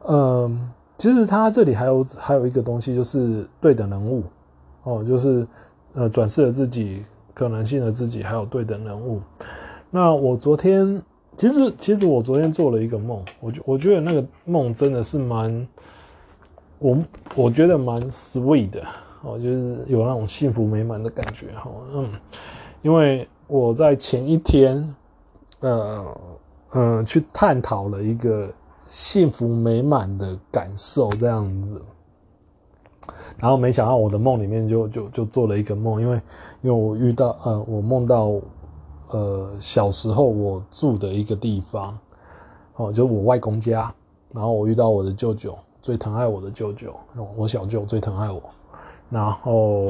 [0.06, 4.22] 嗯，其实他这里还有还有一个东西，就是对等人物
[4.84, 5.44] 哦，就是
[5.94, 7.04] 呃转世的自己、
[7.38, 9.22] 可能性的自己，还有对等人物。
[9.90, 11.00] 那我昨天
[11.36, 15.68] 其实其实我昨天做了一个梦，我觉我觉得那个梦真的是蛮
[16.80, 16.98] 我
[17.36, 18.82] 我觉得蛮 sweet 的
[19.22, 22.10] 哦，就是有那种幸福美满的感觉哈，嗯，
[22.82, 24.94] 因为我在前一天
[25.60, 26.16] 呃。
[26.74, 28.52] 嗯，去探讨了一个
[28.84, 31.80] 幸福美满的感受，这样子。
[33.38, 36.20] 然后没想到我的梦里面就就就做了一个梦，因为
[36.60, 38.32] 因为我遇到呃，我梦到
[39.10, 41.98] 呃小时候我住的一个地方，
[42.76, 43.94] 哦，就我外公家。
[44.34, 46.94] 然后我遇到我的舅舅，最疼爱我的舅舅，
[47.34, 48.42] 我小舅最疼爱我。
[49.08, 49.86] 然后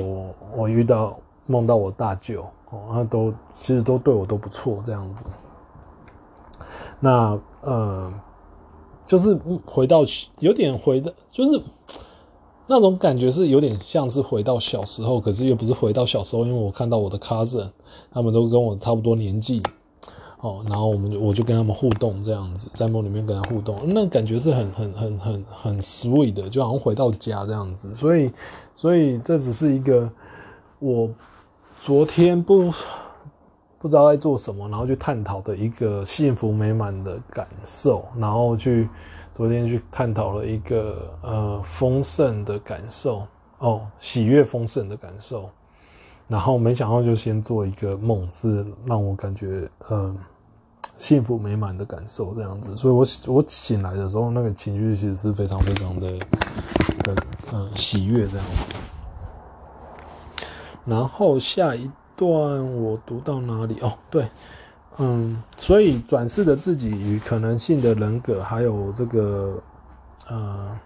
[0.57, 5.25] 我遇到梦到我大舅，哦，他都其实都对我都不错，这样子。
[7.01, 8.13] 那呃，
[9.07, 10.03] 就是回到
[10.39, 11.61] 有点回的，就是
[12.69, 17.71] 那种感觉是有点像是回到小时候，可是又不是回到小时候，因为我看到我的 cousin，
[18.13, 19.63] 他们都跟我差不多年纪，
[20.41, 28.31] 哦，然后我们我就跟他们互动这样子，在梦里面跟他互动，那感觉是很很很很很 sweet 的，就好像回到家这样子，所以
[28.75, 30.11] 所以这只是一个
[30.79, 31.09] 我
[31.83, 32.73] 昨天不。
[33.81, 38.89] 不知道在做什么，然后去探讨的一个幸福美满的感受，然后去
[39.39, 43.25] 昨天去探讨了一个呃丰盛的感受
[43.59, 45.49] 哦，喜悦丰盛的感受，
[46.27, 50.13] 然后没想到就先做一个梦，是让我感觉呃
[50.97, 56.19] 幸福美满的感受这样子，所以我我醒来的时候那个情绪其实是非常非常的
[57.05, 57.15] 的
[57.53, 58.77] 呃喜悦这样子，
[60.85, 61.89] 然后下一。
[62.19, 63.79] 段我读到哪里？
[63.79, 64.29] 哦，对，
[64.99, 69.63] 嗯，所以转世的自己与可能性的人格，还有这个
[70.29, 70.79] 呃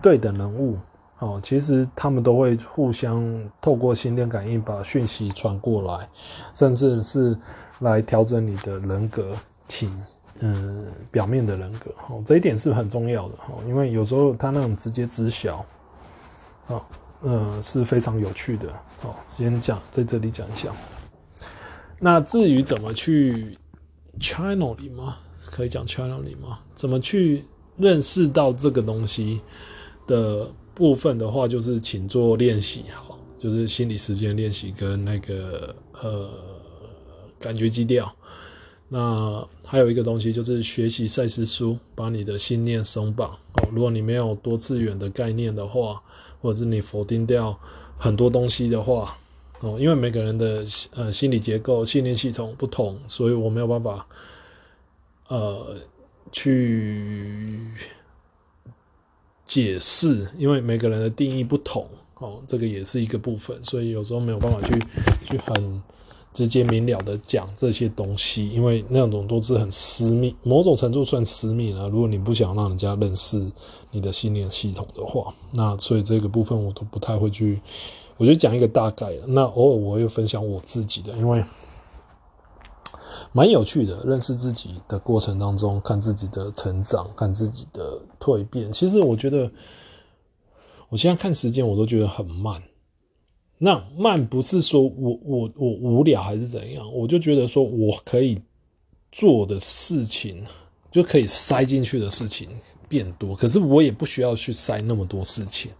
[0.00, 0.78] 对等人物，
[1.18, 3.22] 哦，其实他们都会互相
[3.60, 6.08] 透过心电感应把讯息传过来，
[6.54, 7.36] 甚至是
[7.80, 9.34] 来调整你的人格
[9.66, 9.90] 请
[10.40, 15.64] 嗯表面的人格，哦，这一点是很重要的，哦，因为有时候他那种直接知晓，
[16.68, 16.82] 哦。
[17.24, 18.66] 呃，是非常有趣的。
[19.02, 20.70] 哦，先讲在这里讲一下。
[22.04, 23.56] 那至于怎么去
[24.18, 25.16] channeling 吗？
[25.46, 26.58] 可以讲 channeling 吗？
[26.74, 27.44] 怎么去
[27.76, 29.40] 认识到这个东西
[30.08, 36.28] 的部分的话，就是请做练习，好，就是心理时间练习跟那个呃
[37.38, 38.12] 感觉基调。
[38.88, 43.30] 那还有一个东西就是学习赛斯书，把你的信念松绑。
[43.30, 46.02] 哦，如果你没有多次元的概念的话。
[46.42, 47.56] 或者是你否定掉
[47.96, 49.16] 很多东西的话，
[49.62, 50.62] 哦，因为每个人的
[50.94, 54.06] 呃心理结构、信念系统不同，所以我没有办法
[55.28, 55.78] 呃
[56.30, 57.58] 去
[59.46, 64.78] 解释，因为每个人的定义不同，哦，这个也是一个部分，所以有时候没有办法去
[65.24, 65.82] 去很。
[66.34, 71.90] 直接明了的讲这些东西，因为那种都是很私密，某种程度算私密了。
[71.90, 73.52] 如果你不想让人家认识
[73.90, 77.60] 你的信念系统的话，那所以这个部分我都不太会去，
[78.16, 79.12] 我就讲一个大概。
[79.26, 81.44] 那偶尔我会分享我自己的，因为
[83.32, 88.72] 蛮有趣的，认识自己的过程当中，看自己的成长，看自己的蜕变。
[88.72, 89.50] 其实我觉得，
[90.88, 92.62] 我现在看时间，我都觉得很慢。
[93.58, 98.42] 那慢不是说我我我无聊还是怎样，我就觉得说我可以
[99.12, 100.44] 做的事情
[100.90, 102.48] 就可以塞进去的事情
[102.88, 105.70] 变多，可是我也不需要去塞那么多事情，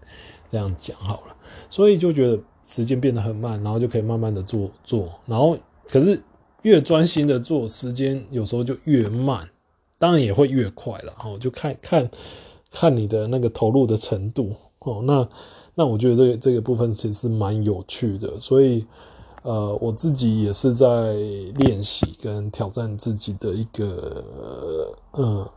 [0.53, 1.36] 这样讲好了，
[1.68, 6.20] 所以就觉得时间变得很慢，然后就可以慢慢的做做，然后可是
[6.62, 9.48] 越专心的做，时间有时候就越慢，
[9.98, 12.09] 当然也会越快了，哦，就看 看
[12.70, 14.55] 看你的那个投入的程度。
[14.78, 15.28] 哦，那。
[15.74, 18.84] 那我觉得这个这个部分其实是蛮有趣的，所以，
[19.42, 24.22] 呃，我自己也是在练习跟挑战自己的一个，
[25.12, 25.50] 呃，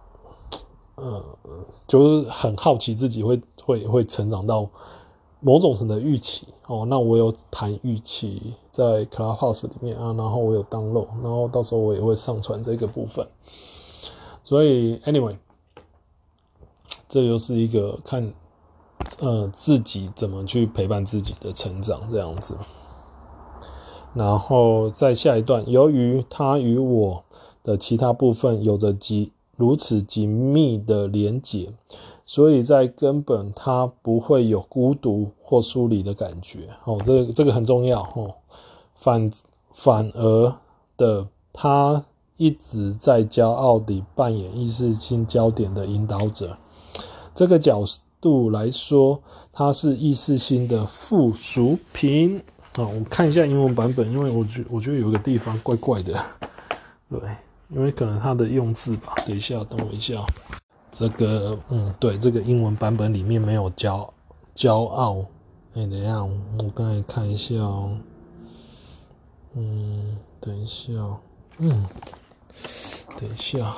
[0.95, 1.23] 呃，
[1.87, 4.67] 就是很好奇自己会会会成长到
[5.39, 6.85] 某种程度的预期哦。
[6.87, 13.27] 那我有谈预期在 Clubhouse 里面啊，然后我有 download，然后到时候我也会上传这个部分。
[14.41, 15.37] 所以 anyway，
[17.09, 18.33] 这就是一个看
[19.19, 22.55] 呃自己怎么去陪伴自己的成长这样子。
[24.13, 27.25] 然后在下一段，由于他与我
[27.63, 31.73] 的其他部分有着极如此紧密的连结，
[32.25, 36.69] 所以在根本他不会有孤独或疏离的感觉。
[36.83, 38.35] 哦，这个这个很重要哦。
[38.95, 39.31] 反
[39.73, 40.55] 反而
[40.97, 42.05] 的他。
[42.37, 46.57] 一直在骄傲地扮演意识心焦点的引导者，
[47.33, 47.81] 这个角
[48.19, 49.21] 度来说，
[49.53, 52.41] 它是意识心的附属品。
[52.73, 56.13] 啊，我看一下英文版本，因为我觉我觉得有个地方怪怪的，
[57.09, 57.21] 对，
[57.69, 59.13] 因为可能它的用字吧。
[59.25, 60.25] 等一下，等我一下，
[60.91, 64.09] 这个，嗯，对，这个英文版本里面没有骄
[64.55, 65.25] 骄傲。
[65.73, 67.97] 哎、等一下，我刚才看一下哦。
[69.53, 70.91] 嗯，等一下，
[71.57, 71.87] 嗯。
[73.17, 73.73] 等一下，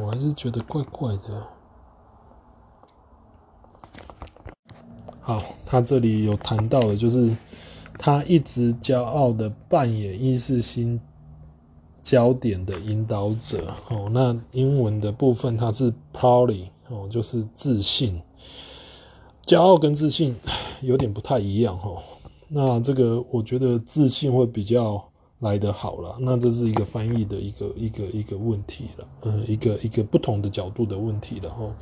[0.00, 1.46] 我还是觉得怪怪的。
[5.20, 7.34] 好，他这里有谈到的，就是
[7.98, 11.00] 他一直骄傲的扮演意识心
[12.04, 13.74] 焦点的引导者。
[13.88, 18.22] 哦，那英文的部分它是 proudly 哦，就是自信。
[19.44, 20.36] 骄傲跟自信
[20.82, 22.00] 有点不太一样哦。
[22.46, 25.04] 那这个我觉得自信会比较。
[25.40, 31.76] 来得好了，那这是一个翻译的一个一个一个问题了，呃，一个一个不同的角度的问题了哈。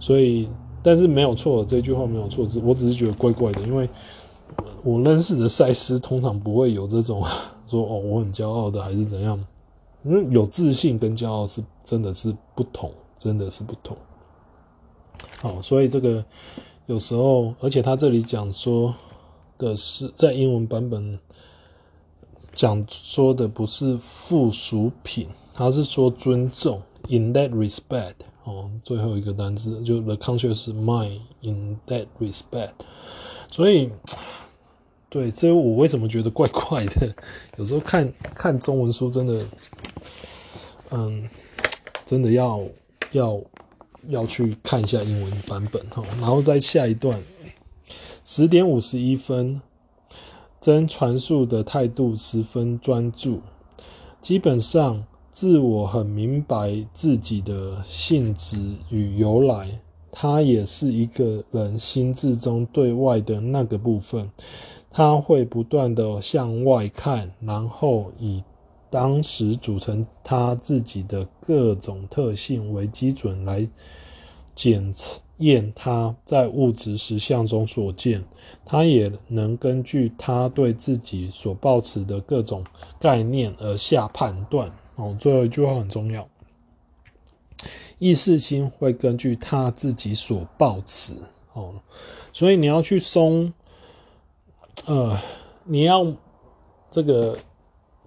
[0.00, 0.48] 所以，
[0.82, 3.88] 但是没有错，这句话没有错，只我只是觉得怪怪的，因为
[4.82, 7.24] 我认识的赛斯通常不会有这种
[7.72, 9.42] 说哦，我很骄傲的还是怎样，
[10.04, 13.96] 因为有自信跟骄傲是真的是不同，真的是不同。
[15.40, 16.24] 好，所以这个
[16.86, 18.94] 有时候，而且他这里讲说
[19.56, 21.18] 的是在英文版本。
[22.54, 26.82] 讲说的不是附属品，他是说尊重。
[27.08, 32.74] In that respect，哦，最后一个单词就 the conscious mind in that respect。
[33.50, 33.90] 所以，
[35.12, 37.14] 对，这我为什么觉得怪怪的？
[37.58, 39.46] 有时候看看中文书，真的，
[40.90, 41.28] 嗯，
[42.06, 42.62] 真的要
[43.10, 43.38] 要
[44.08, 46.02] 要去看一下英文版本哈。
[46.18, 47.22] 然后在下一段，
[48.24, 49.60] 十点五十一分。
[50.62, 53.40] 真传述的态度十分专注，
[54.20, 59.68] 基本上自我很明白自己的性质与由来。
[60.12, 64.30] 他也是一个人心智中对外的那个部分，
[64.92, 68.44] 他会不断地向外看，然后以
[68.90, 73.66] 当时组成他自己的各种特性为基准来
[74.54, 75.20] 检测。
[75.38, 78.22] 验他在物质实相中所见，
[78.64, 82.64] 他也能根据他对自己所抱持的各种
[83.00, 84.70] 概念而下判断。
[84.94, 86.28] 哦，最后一句话很重要，
[87.98, 91.14] 意识心会根据他自己所抱持。
[91.54, 91.74] 哦，
[92.32, 93.52] 所以你要去松，
[94.86, 95.18] 呃，
[95.64, 96.12] 你要
[96.90, 97.38] 这个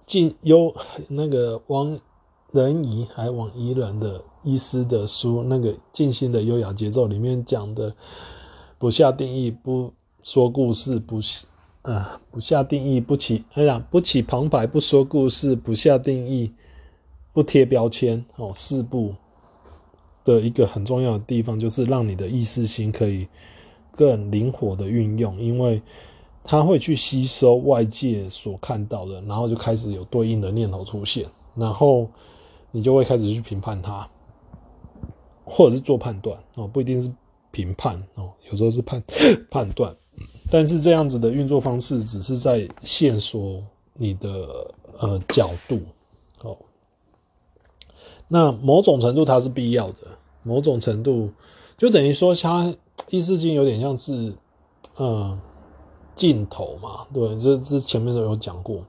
[0.04, 0.74] 进优
[1.08, 1.98] 那个往
[2.52, 4.22] 人移还往宜人的。
[4.42, 7.92] 医师的书，那个静心的优雅节奏里面讲的，
[8.78, 9.92] 不下定义，不
[10.22, 11.18] 说故事，不，
[11.82, 16.52] 呃，不下定义，不起，哎呀，不起旁白，不说故事，不下定义，
[17.32, 19.16] 不贴标签，哦，四步
[20.22, 23.26] 的一个很重要的地方，就是让你的意识心可以
[23.96, 25.82] 更灵活的运用，因为
[26.46, 32.08] 它会去吸收外界所看到的，然后就开始有对应的念头出现，然后
[32.70, 34.08] 你就会开始去评判它。
[35.48, 37.08] 或者是做判断哦，不一定是
[37.52, 39.00] 评判哦，有时候是判
[39.48, 39.94] 判断，
[40.50, 43.62] 但是这样子的运作方式只是在线索
[43.94, 44.48] 你的
[44.98, 45.78] 呃角度
[46.42, 46.58] 哦。
[48.26, 51.30] 那某种程度它是必要的，某种程度
[51.78, 52.74] 就等于说它
[53.10, 54.34] 意识性有点像是
[54.98, 55.40] 嗯
[56.16, 58.80] 镜头嘛，对，这这前面都有讲过。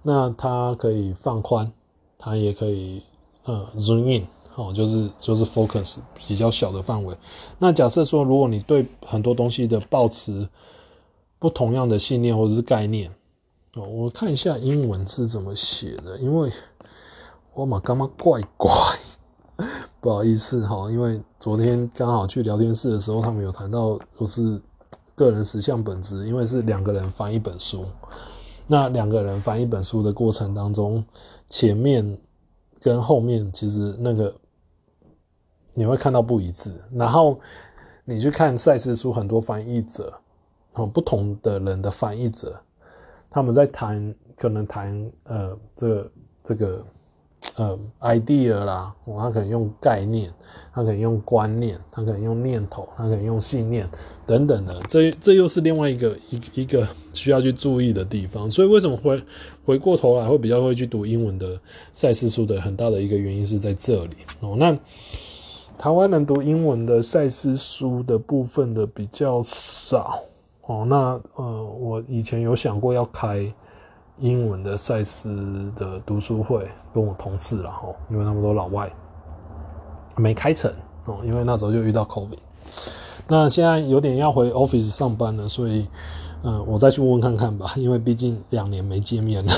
[0.00, 1.70] 那它可以放宽，
[2.16, 3.02] 它也可以
[3.44, 4.26] 呃 zoom in。
[4.54, 7.16] 哦，就是就是 focus 比较小的范围。
[7.58, 10.46] 那假设说，如果你对很多东西的抱持
[11.38, 13.10] 不同样的信念或者是概念，
[13.72, 16.52] 哦，我看一下英文是怎么写的，因为
[17.54, 18.70] 我嘛干嘛怪怪，
[20.02, 24.60] 不好意思哈，因为昨天刚好去聊天室的时候，他们有谈到就是
[25.14, 27.86] 个人实相本质，因为是两个人翻一本书，
[28.66, 31.04] 那两个人翻一本书的过程当中，
[31.48, 32.18] 前面
[32.80, 34.34] 跟后面其实那个。
[35.74, 37.40] 你会看到不一致，然后
[38.04, 40.12] 你去看赛斯书，很多翻译者
[40.74, 42.60] 哦，不同的人的翻译者，
[43.30, 46.10] 他们在谈，可能谈呃，这个
[46.44, 46.84] 这个。
[47.56, 50.32] 呃，idea 啦，我，他可能用概念，
[50.72, 53.86] 他可能用观念，他可能用念头，他可能用信念
[54.24, 58.50] 等等的，这这又是另外一个一一个需要去注意的地方。
[58.50, 59.22] 所以为什么会
[59.66, 61.60] 回过头来会比较会去读英文的
[61.92, 64.54] 赛事书的很大的一个原因是在这里哦。
[64.56, 64.78] 那
[65.76, 70.20] 台湾人读英文的赛事书的部分的比较少
[70.66, 70.86] 哦。
[70.88, 73.52] 那呃，我以前有想过要开。
[74.18, 78.92] 英文的赛斯的读书会跟我同事了哈，因为他们都老外，
[80.16, 80.72] 没开成
[81.06, 82.38] 哦，因为那时候就遇到 COVID。
[83.26, 85.88] 那现在有点要回 office 上班了，所以
[86.42, 89.52] 嗯，我再去问问看看吧， 因为毕竟两年没见面了。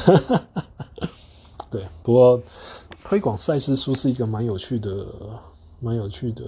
[1.70, 2.40] 对，不过
[3.02, 5.06] 推广赛斯书是一个蛮有趣的、
[5.80, 6.44] 蛮有趣的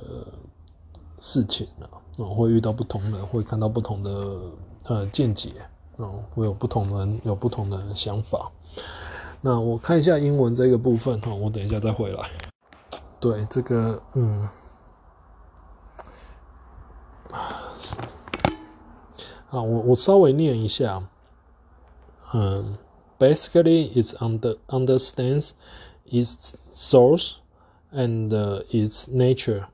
[1.21, 4.39] 事情啊，我会遇到不同人，会看到不同的
[4.85, 5.53] 呃见解。
[5.97, 8.51] 哦，我有不同的人有不同的想法。
[9.41, 12.29] 那我看一下英文这个部分哈，我等一下再回来。
[13.19, 14.49] 对，这个嗯，
[19.51, 21.03] 啊，我我稍微念一下。
[22.35, 22.77] 嗯
[23.19, 25.53] ，basically it's under understands
[26.11, 27.37] its source
[27.93, 28.31] and
[28.71, 29.67] its nature.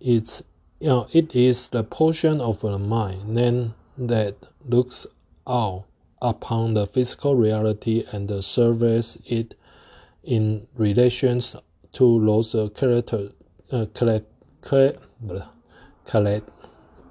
[0.00, 0.42] It's
[0.78, 4.34] you know it is the portion of the mind then that
[4.68, 5.06] looks
[5.49, 5.85] out
[6.21, 9.55] upon the physical reality and surveys it
[10.23, 11.55] in relations
[11.93, 13.31] to those character,
[13.71, 13.85] uh,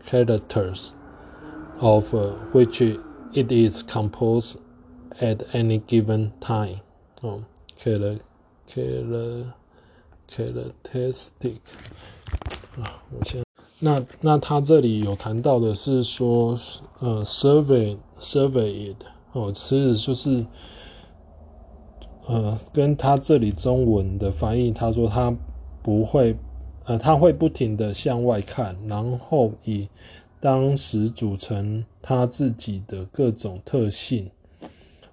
[0.04, 0.92] characters
[1.80, 3.00] of uh, which it
[3.52, 4.58] is composed
[5.20, 6.80] at any given time.
[7.22, 7.44] Oh,
[10.26, 11.60] characteristic.
[12.76, 13.47] 啊，我先。
[13.81, 16.59] 那那他这里有谈到的是说，
[16.99, 20.45] 呃，survey survey it 哦，其实就是，
[22.27, 25.33] 呃，跟他这里中文的翻译，他说他
[25.81, 26.35] 不会，
[26.83, 29.87] 呃，他会不停的向外看，然后以
[30.41, 34.29] 当时组成他自己的各种特性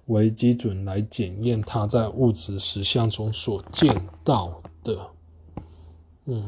[0.07, 3.95] 为基准来检验他在物质实相中所见
[4.25, 4.99] 到的，
[6.25, 6.45] 嗯。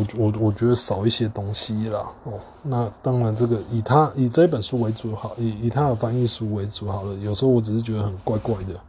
[0.00, 2.32] 我我我觉得少一些东西啦哦，
[2.62, 7.14] 那当然这个以他以这本书为主好，以以他的翻译书为主好了。
[7.16, 8.80] 有时候我只是觉得很怪怪的，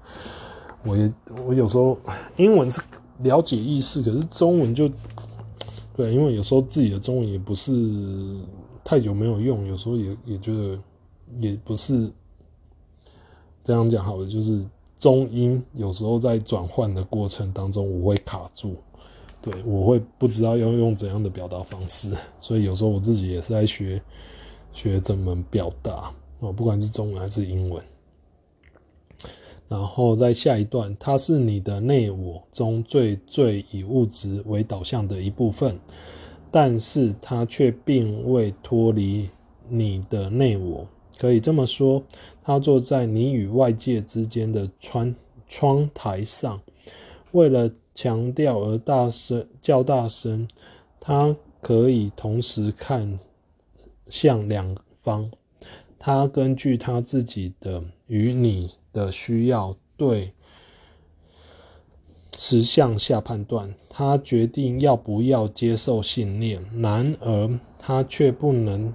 [0.83, 1.11] 我也
[1.45, 1.97] 我有时候
[2.37, 2.81] 英文是
[3.19, 4.89] 了解意思，可是中文就
[5.95, 7.73] 对，因为有时候自己的中文也不是
[8.83, 10.79] 太久没有用，有时候也也觉得
[11.39, 12.09] 也不是
[13.63, 14.63] 这样讲好了，就是
[14.97, 18.75] 中英有时候在转换的过程当中，我会卡住。
[19.41, 23.99] 对，我会不知道要用怎样的表达方式，所以有时候我自己也是在学
[24.71, 27.83] 学怎么表达哦，不管是中文还是英文。
[29.67, 35.79] 然后在下一段，它是你的内我中最最以物质为导向的一部分，
[36.51, 39.27] 但是它却并未脱离
[39.67, 40.87] 你的内我。
[41.17, 42.03] 可以这么说，
[42.43, 45.15] 它坐在你与外界之间的窗
[45.47, 46.61] 窗台上，
[47.31, 47.71] 为了。
[48.01, 50.47] 强调而大声较大声，
[50.99, 53.19] 他可以同时看
[54.07, 55.29] 向两方。
[55.99, 60.33] 他根据他自己的与你的需要对
[62.35, 66.59] 实相下判断，他决定要不要接受信念。
[66.81, 68.91] 然而，他却不能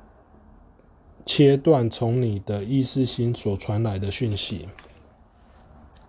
[1.24, 4.66] 切断从你的意识心所传来的讯息，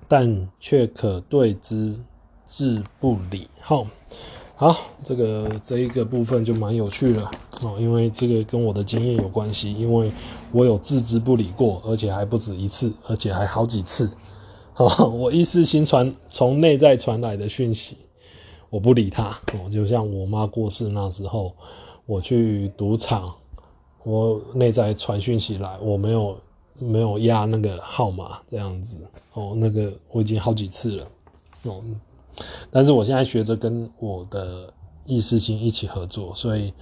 [0.07, 1.99] 但却可对之。
[2.47, 3.85] 置不理，好，
[4.55, 7.29] 好，这个这一个部分就蛮有趣了
[7.61, 10.11] 哦，因为这个跟我的经验有关系，因为
[10.51, 14.09] 我有置之不理过，而且还不止一次，而且还好几次。
[14.73, 17.97] 好， 我意识心传从内在传来的讯息，
[18.69, 19.25] 我不理他。
[19.53, 21.53] 哦，就像我妈过世那时候，
[22.05, 23.33] 我去赌场，
[24.03, 26.37] 我内在传讯息来，我没有
[26.79, 28.99] 没有压那个号码这样子。
[29.33, 31.07] 哦，那个我已经好几次了。
[31.63, 31.83] 哦。
[32.69, 34.71] 但是我现在学着跟我的
[35.05, 36.73] 意识心一起合作，所以，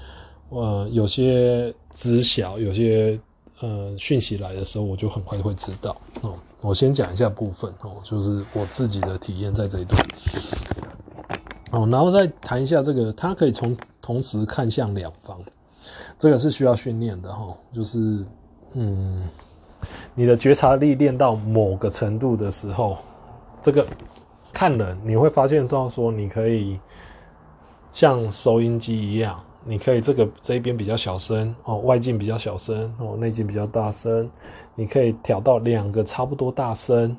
[0.50, 3.20] 呃，有些知晓，有些
[3.62, 5.96] 呃讯息来的时候，我就很快会知道。
[6.22, 10.02] 哦，我先讲一下部分哦，就是我自己的体验在这一段。
[11.72, 15.40] 哦，然后再谈一下这个，它可以从同时看向两方，
[16.18, 17.56] 这个是需要训练的哈。
[17.74, 18.26] 就是，
[18.74, 19.28] 嗯，
[20.14, 22.98] 你的觉察力练到某个程度的时候，
[23.62, 23.86] 这个。
[24.56, 26.80] 看人，你会发现到说，你可以
[27.92, 34.32] 像收音机一样，你可以这个这一边比较小声哦，外径比较小声哦，内径比较大声，
[34.74, 37.18] 你可以调到两个差不多大声。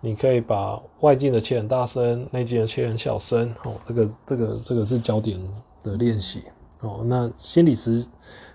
[0.00, 3.72] 你可以把外径的切很大声，内径的切很小声哦。
[3.84, 5.40] 这个这个这个是焦点
[5.82, 6.42] 的练习
[6.80, 7.02] 哦。
[7.06, 8.06] 那心理时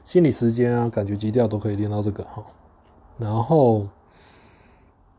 [0.03, 2.43] 心理时间啊，感觉基调都可以练到这个哈。
[3.17, 3.87] 然后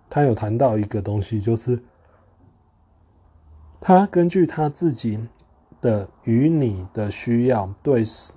[0.09, 1.83] 他有谈到一个东西，就是
[3.81, 5.19] 他根据他自己
[5.81, 8.35] 的与你的需要对实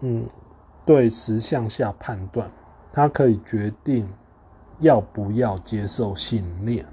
[0.00, 0.24] 嗯
[0.86, 2.50] 对实相下判断，
[2.92, 4.08] 他可以决定
[4.78, 6.86] 要不要接受信念。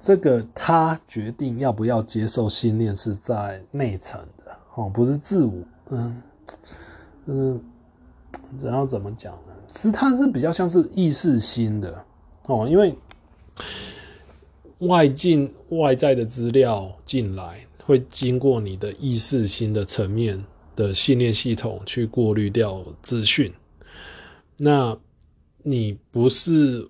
[0.00, 5.52] 这个他决定要不要接受信念是在内层的哦，不是自我，
[5.90, 6.22] 嗯
[7.26, 7.60] 嗯，
[8.58, 9.52] 然后怎么讲呢？
[9.70, 12.04] 其实它是比较像是意识心的
[12.46, 12.98] 哦，因为
[14.80, 20.44] 外境外在的资料进来，会经过你的意识心的层面
[20.76, 23.52] 的信念系统去过滤掉资讯。
[24.58, 24.96] 那
[25.62, 26.88] 你不是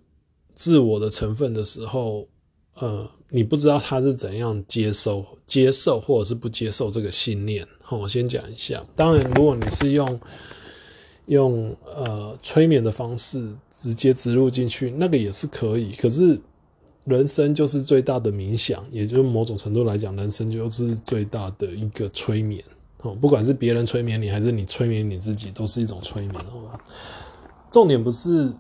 [0.55, 2.27] 自我的成分的时候。
[2.75, 7.67] 呃，你不知道他是怎样接收、接受或者是不接受这个信念。
[7.91, 8.83] 我先讲一下。
[8.97, 10.19] 当然，如果你是用
[11.27, 15.93] 用呃催眠的方式直接植入进去，那个也是可以。
[15.93, 16.41] 可是，
[17.05, 22.63] 人生就是最大的冥想，也就是某种程度来讲，人生就是最大的一个催眠。
[23.03, 26.35] 哦，不管是别人催眠你，还是你催眠你自己，都是一种催眠。
[26.53, 26.79] 哦，
[27.71, 28.53] 重点不是。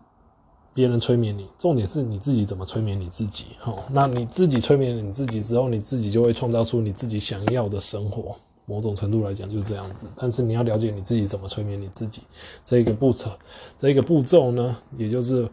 [0.72, 3.46] 别人催眠你，重点是你自己怎么催眠你自己。
[3.58, 8.36] 好，那你自己催眠你自己之后，你自己就会创造出你自己想要的生活。
[8.66, 10.06] 某种程度来讲，就是这样子。
[10.14, 12.22] 但是你要了解你自己怎么催眠你自己，
[12.64, 13.32] 这一个步骤，
[13.76, 15.50] 这一个步骤呢，也就是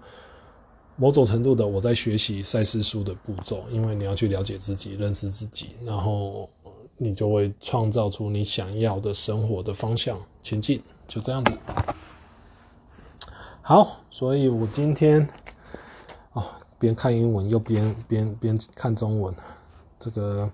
[0.97, 3.63] 某种程度的我在学习赛斯书的步骤。
[3.71, 6.49] 因为你要去了解自己，认识自己，然后
[6.97, 10.83] 你就会创造出你想要的生活的方向前进。
[11.07, 11.53] 就这样子。
[13.61, 15.25] 好，所以我今天
[16.33, 16.43] 哦，
[16.77, 19.33] 边看英文又边边边看中文，
[19.99, 20.51] 这个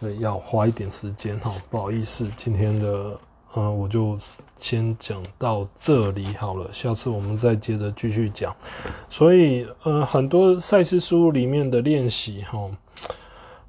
[0.00, 3.18] 对要花一点时间哈，不好意思，今天的
[3.54, 4.18] 呃我就
[4.58, 8.54] 先讲到这里好了，下次我们再接着继续讲。
[9.10, 12.70] 所以呃很多赛斯书里面的练习哈，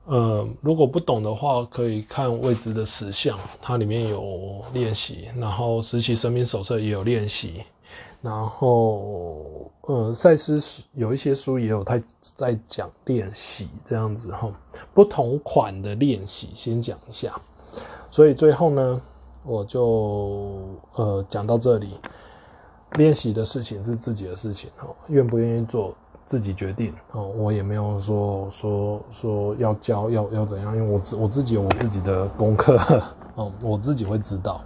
[0.06, 7.64] 呃如果不懂的话，可以看未知的实相，它里面有练习，然后实习生命手册也有练习。
[8.22, 10.58] 然后，呃，赛斯
[10.94, 14.50] 有一些书也有他在讲练习这样子哈，
[14.94, 17.34] 不同款的练习先讲一下。
[18.10, 19.02] 所以最后呢，
[19.46, 20.60] 我就
[20.94, 22.00] 呃讲到这里，
[22.94, 25.94] 练习的事情是自己的事情哦，愿不愿意做
[26.26, 27.28] 自己决定哦。
[27.28, 32.78] 我也没有说说说要教要要怎样，因为我自我自己有我自己的功课
[33.36, 34.62] 哦，我自己会知道。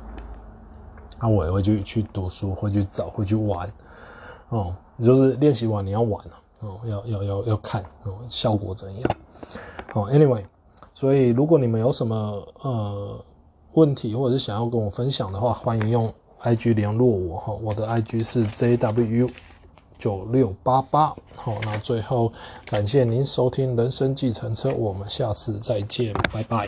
[1.19, 3.71] 那、啊、我也会去去读书，会去找，会去玩，
[4.49, 6.23] 哦，就是练习完你要玩
[6.59, 9.15] 哦，要要要要看哦，效果怎样？
[9.95, 10.45] 哦，anyway，
[10.93, 13.19] 所以如果你们有什么呃
[13.77, 16.11] 问题，或者是想要跟我分享的话，欢迎用
[16.41, 19.29] IG 联络我哈，我的 IG 是 JW
[19.99, 21.15] 九六八八。
[21.35, 22.33] 好，那最后
[22.65, 26.65] 感谢您收听人生计程车，我们下次再见，拜拜。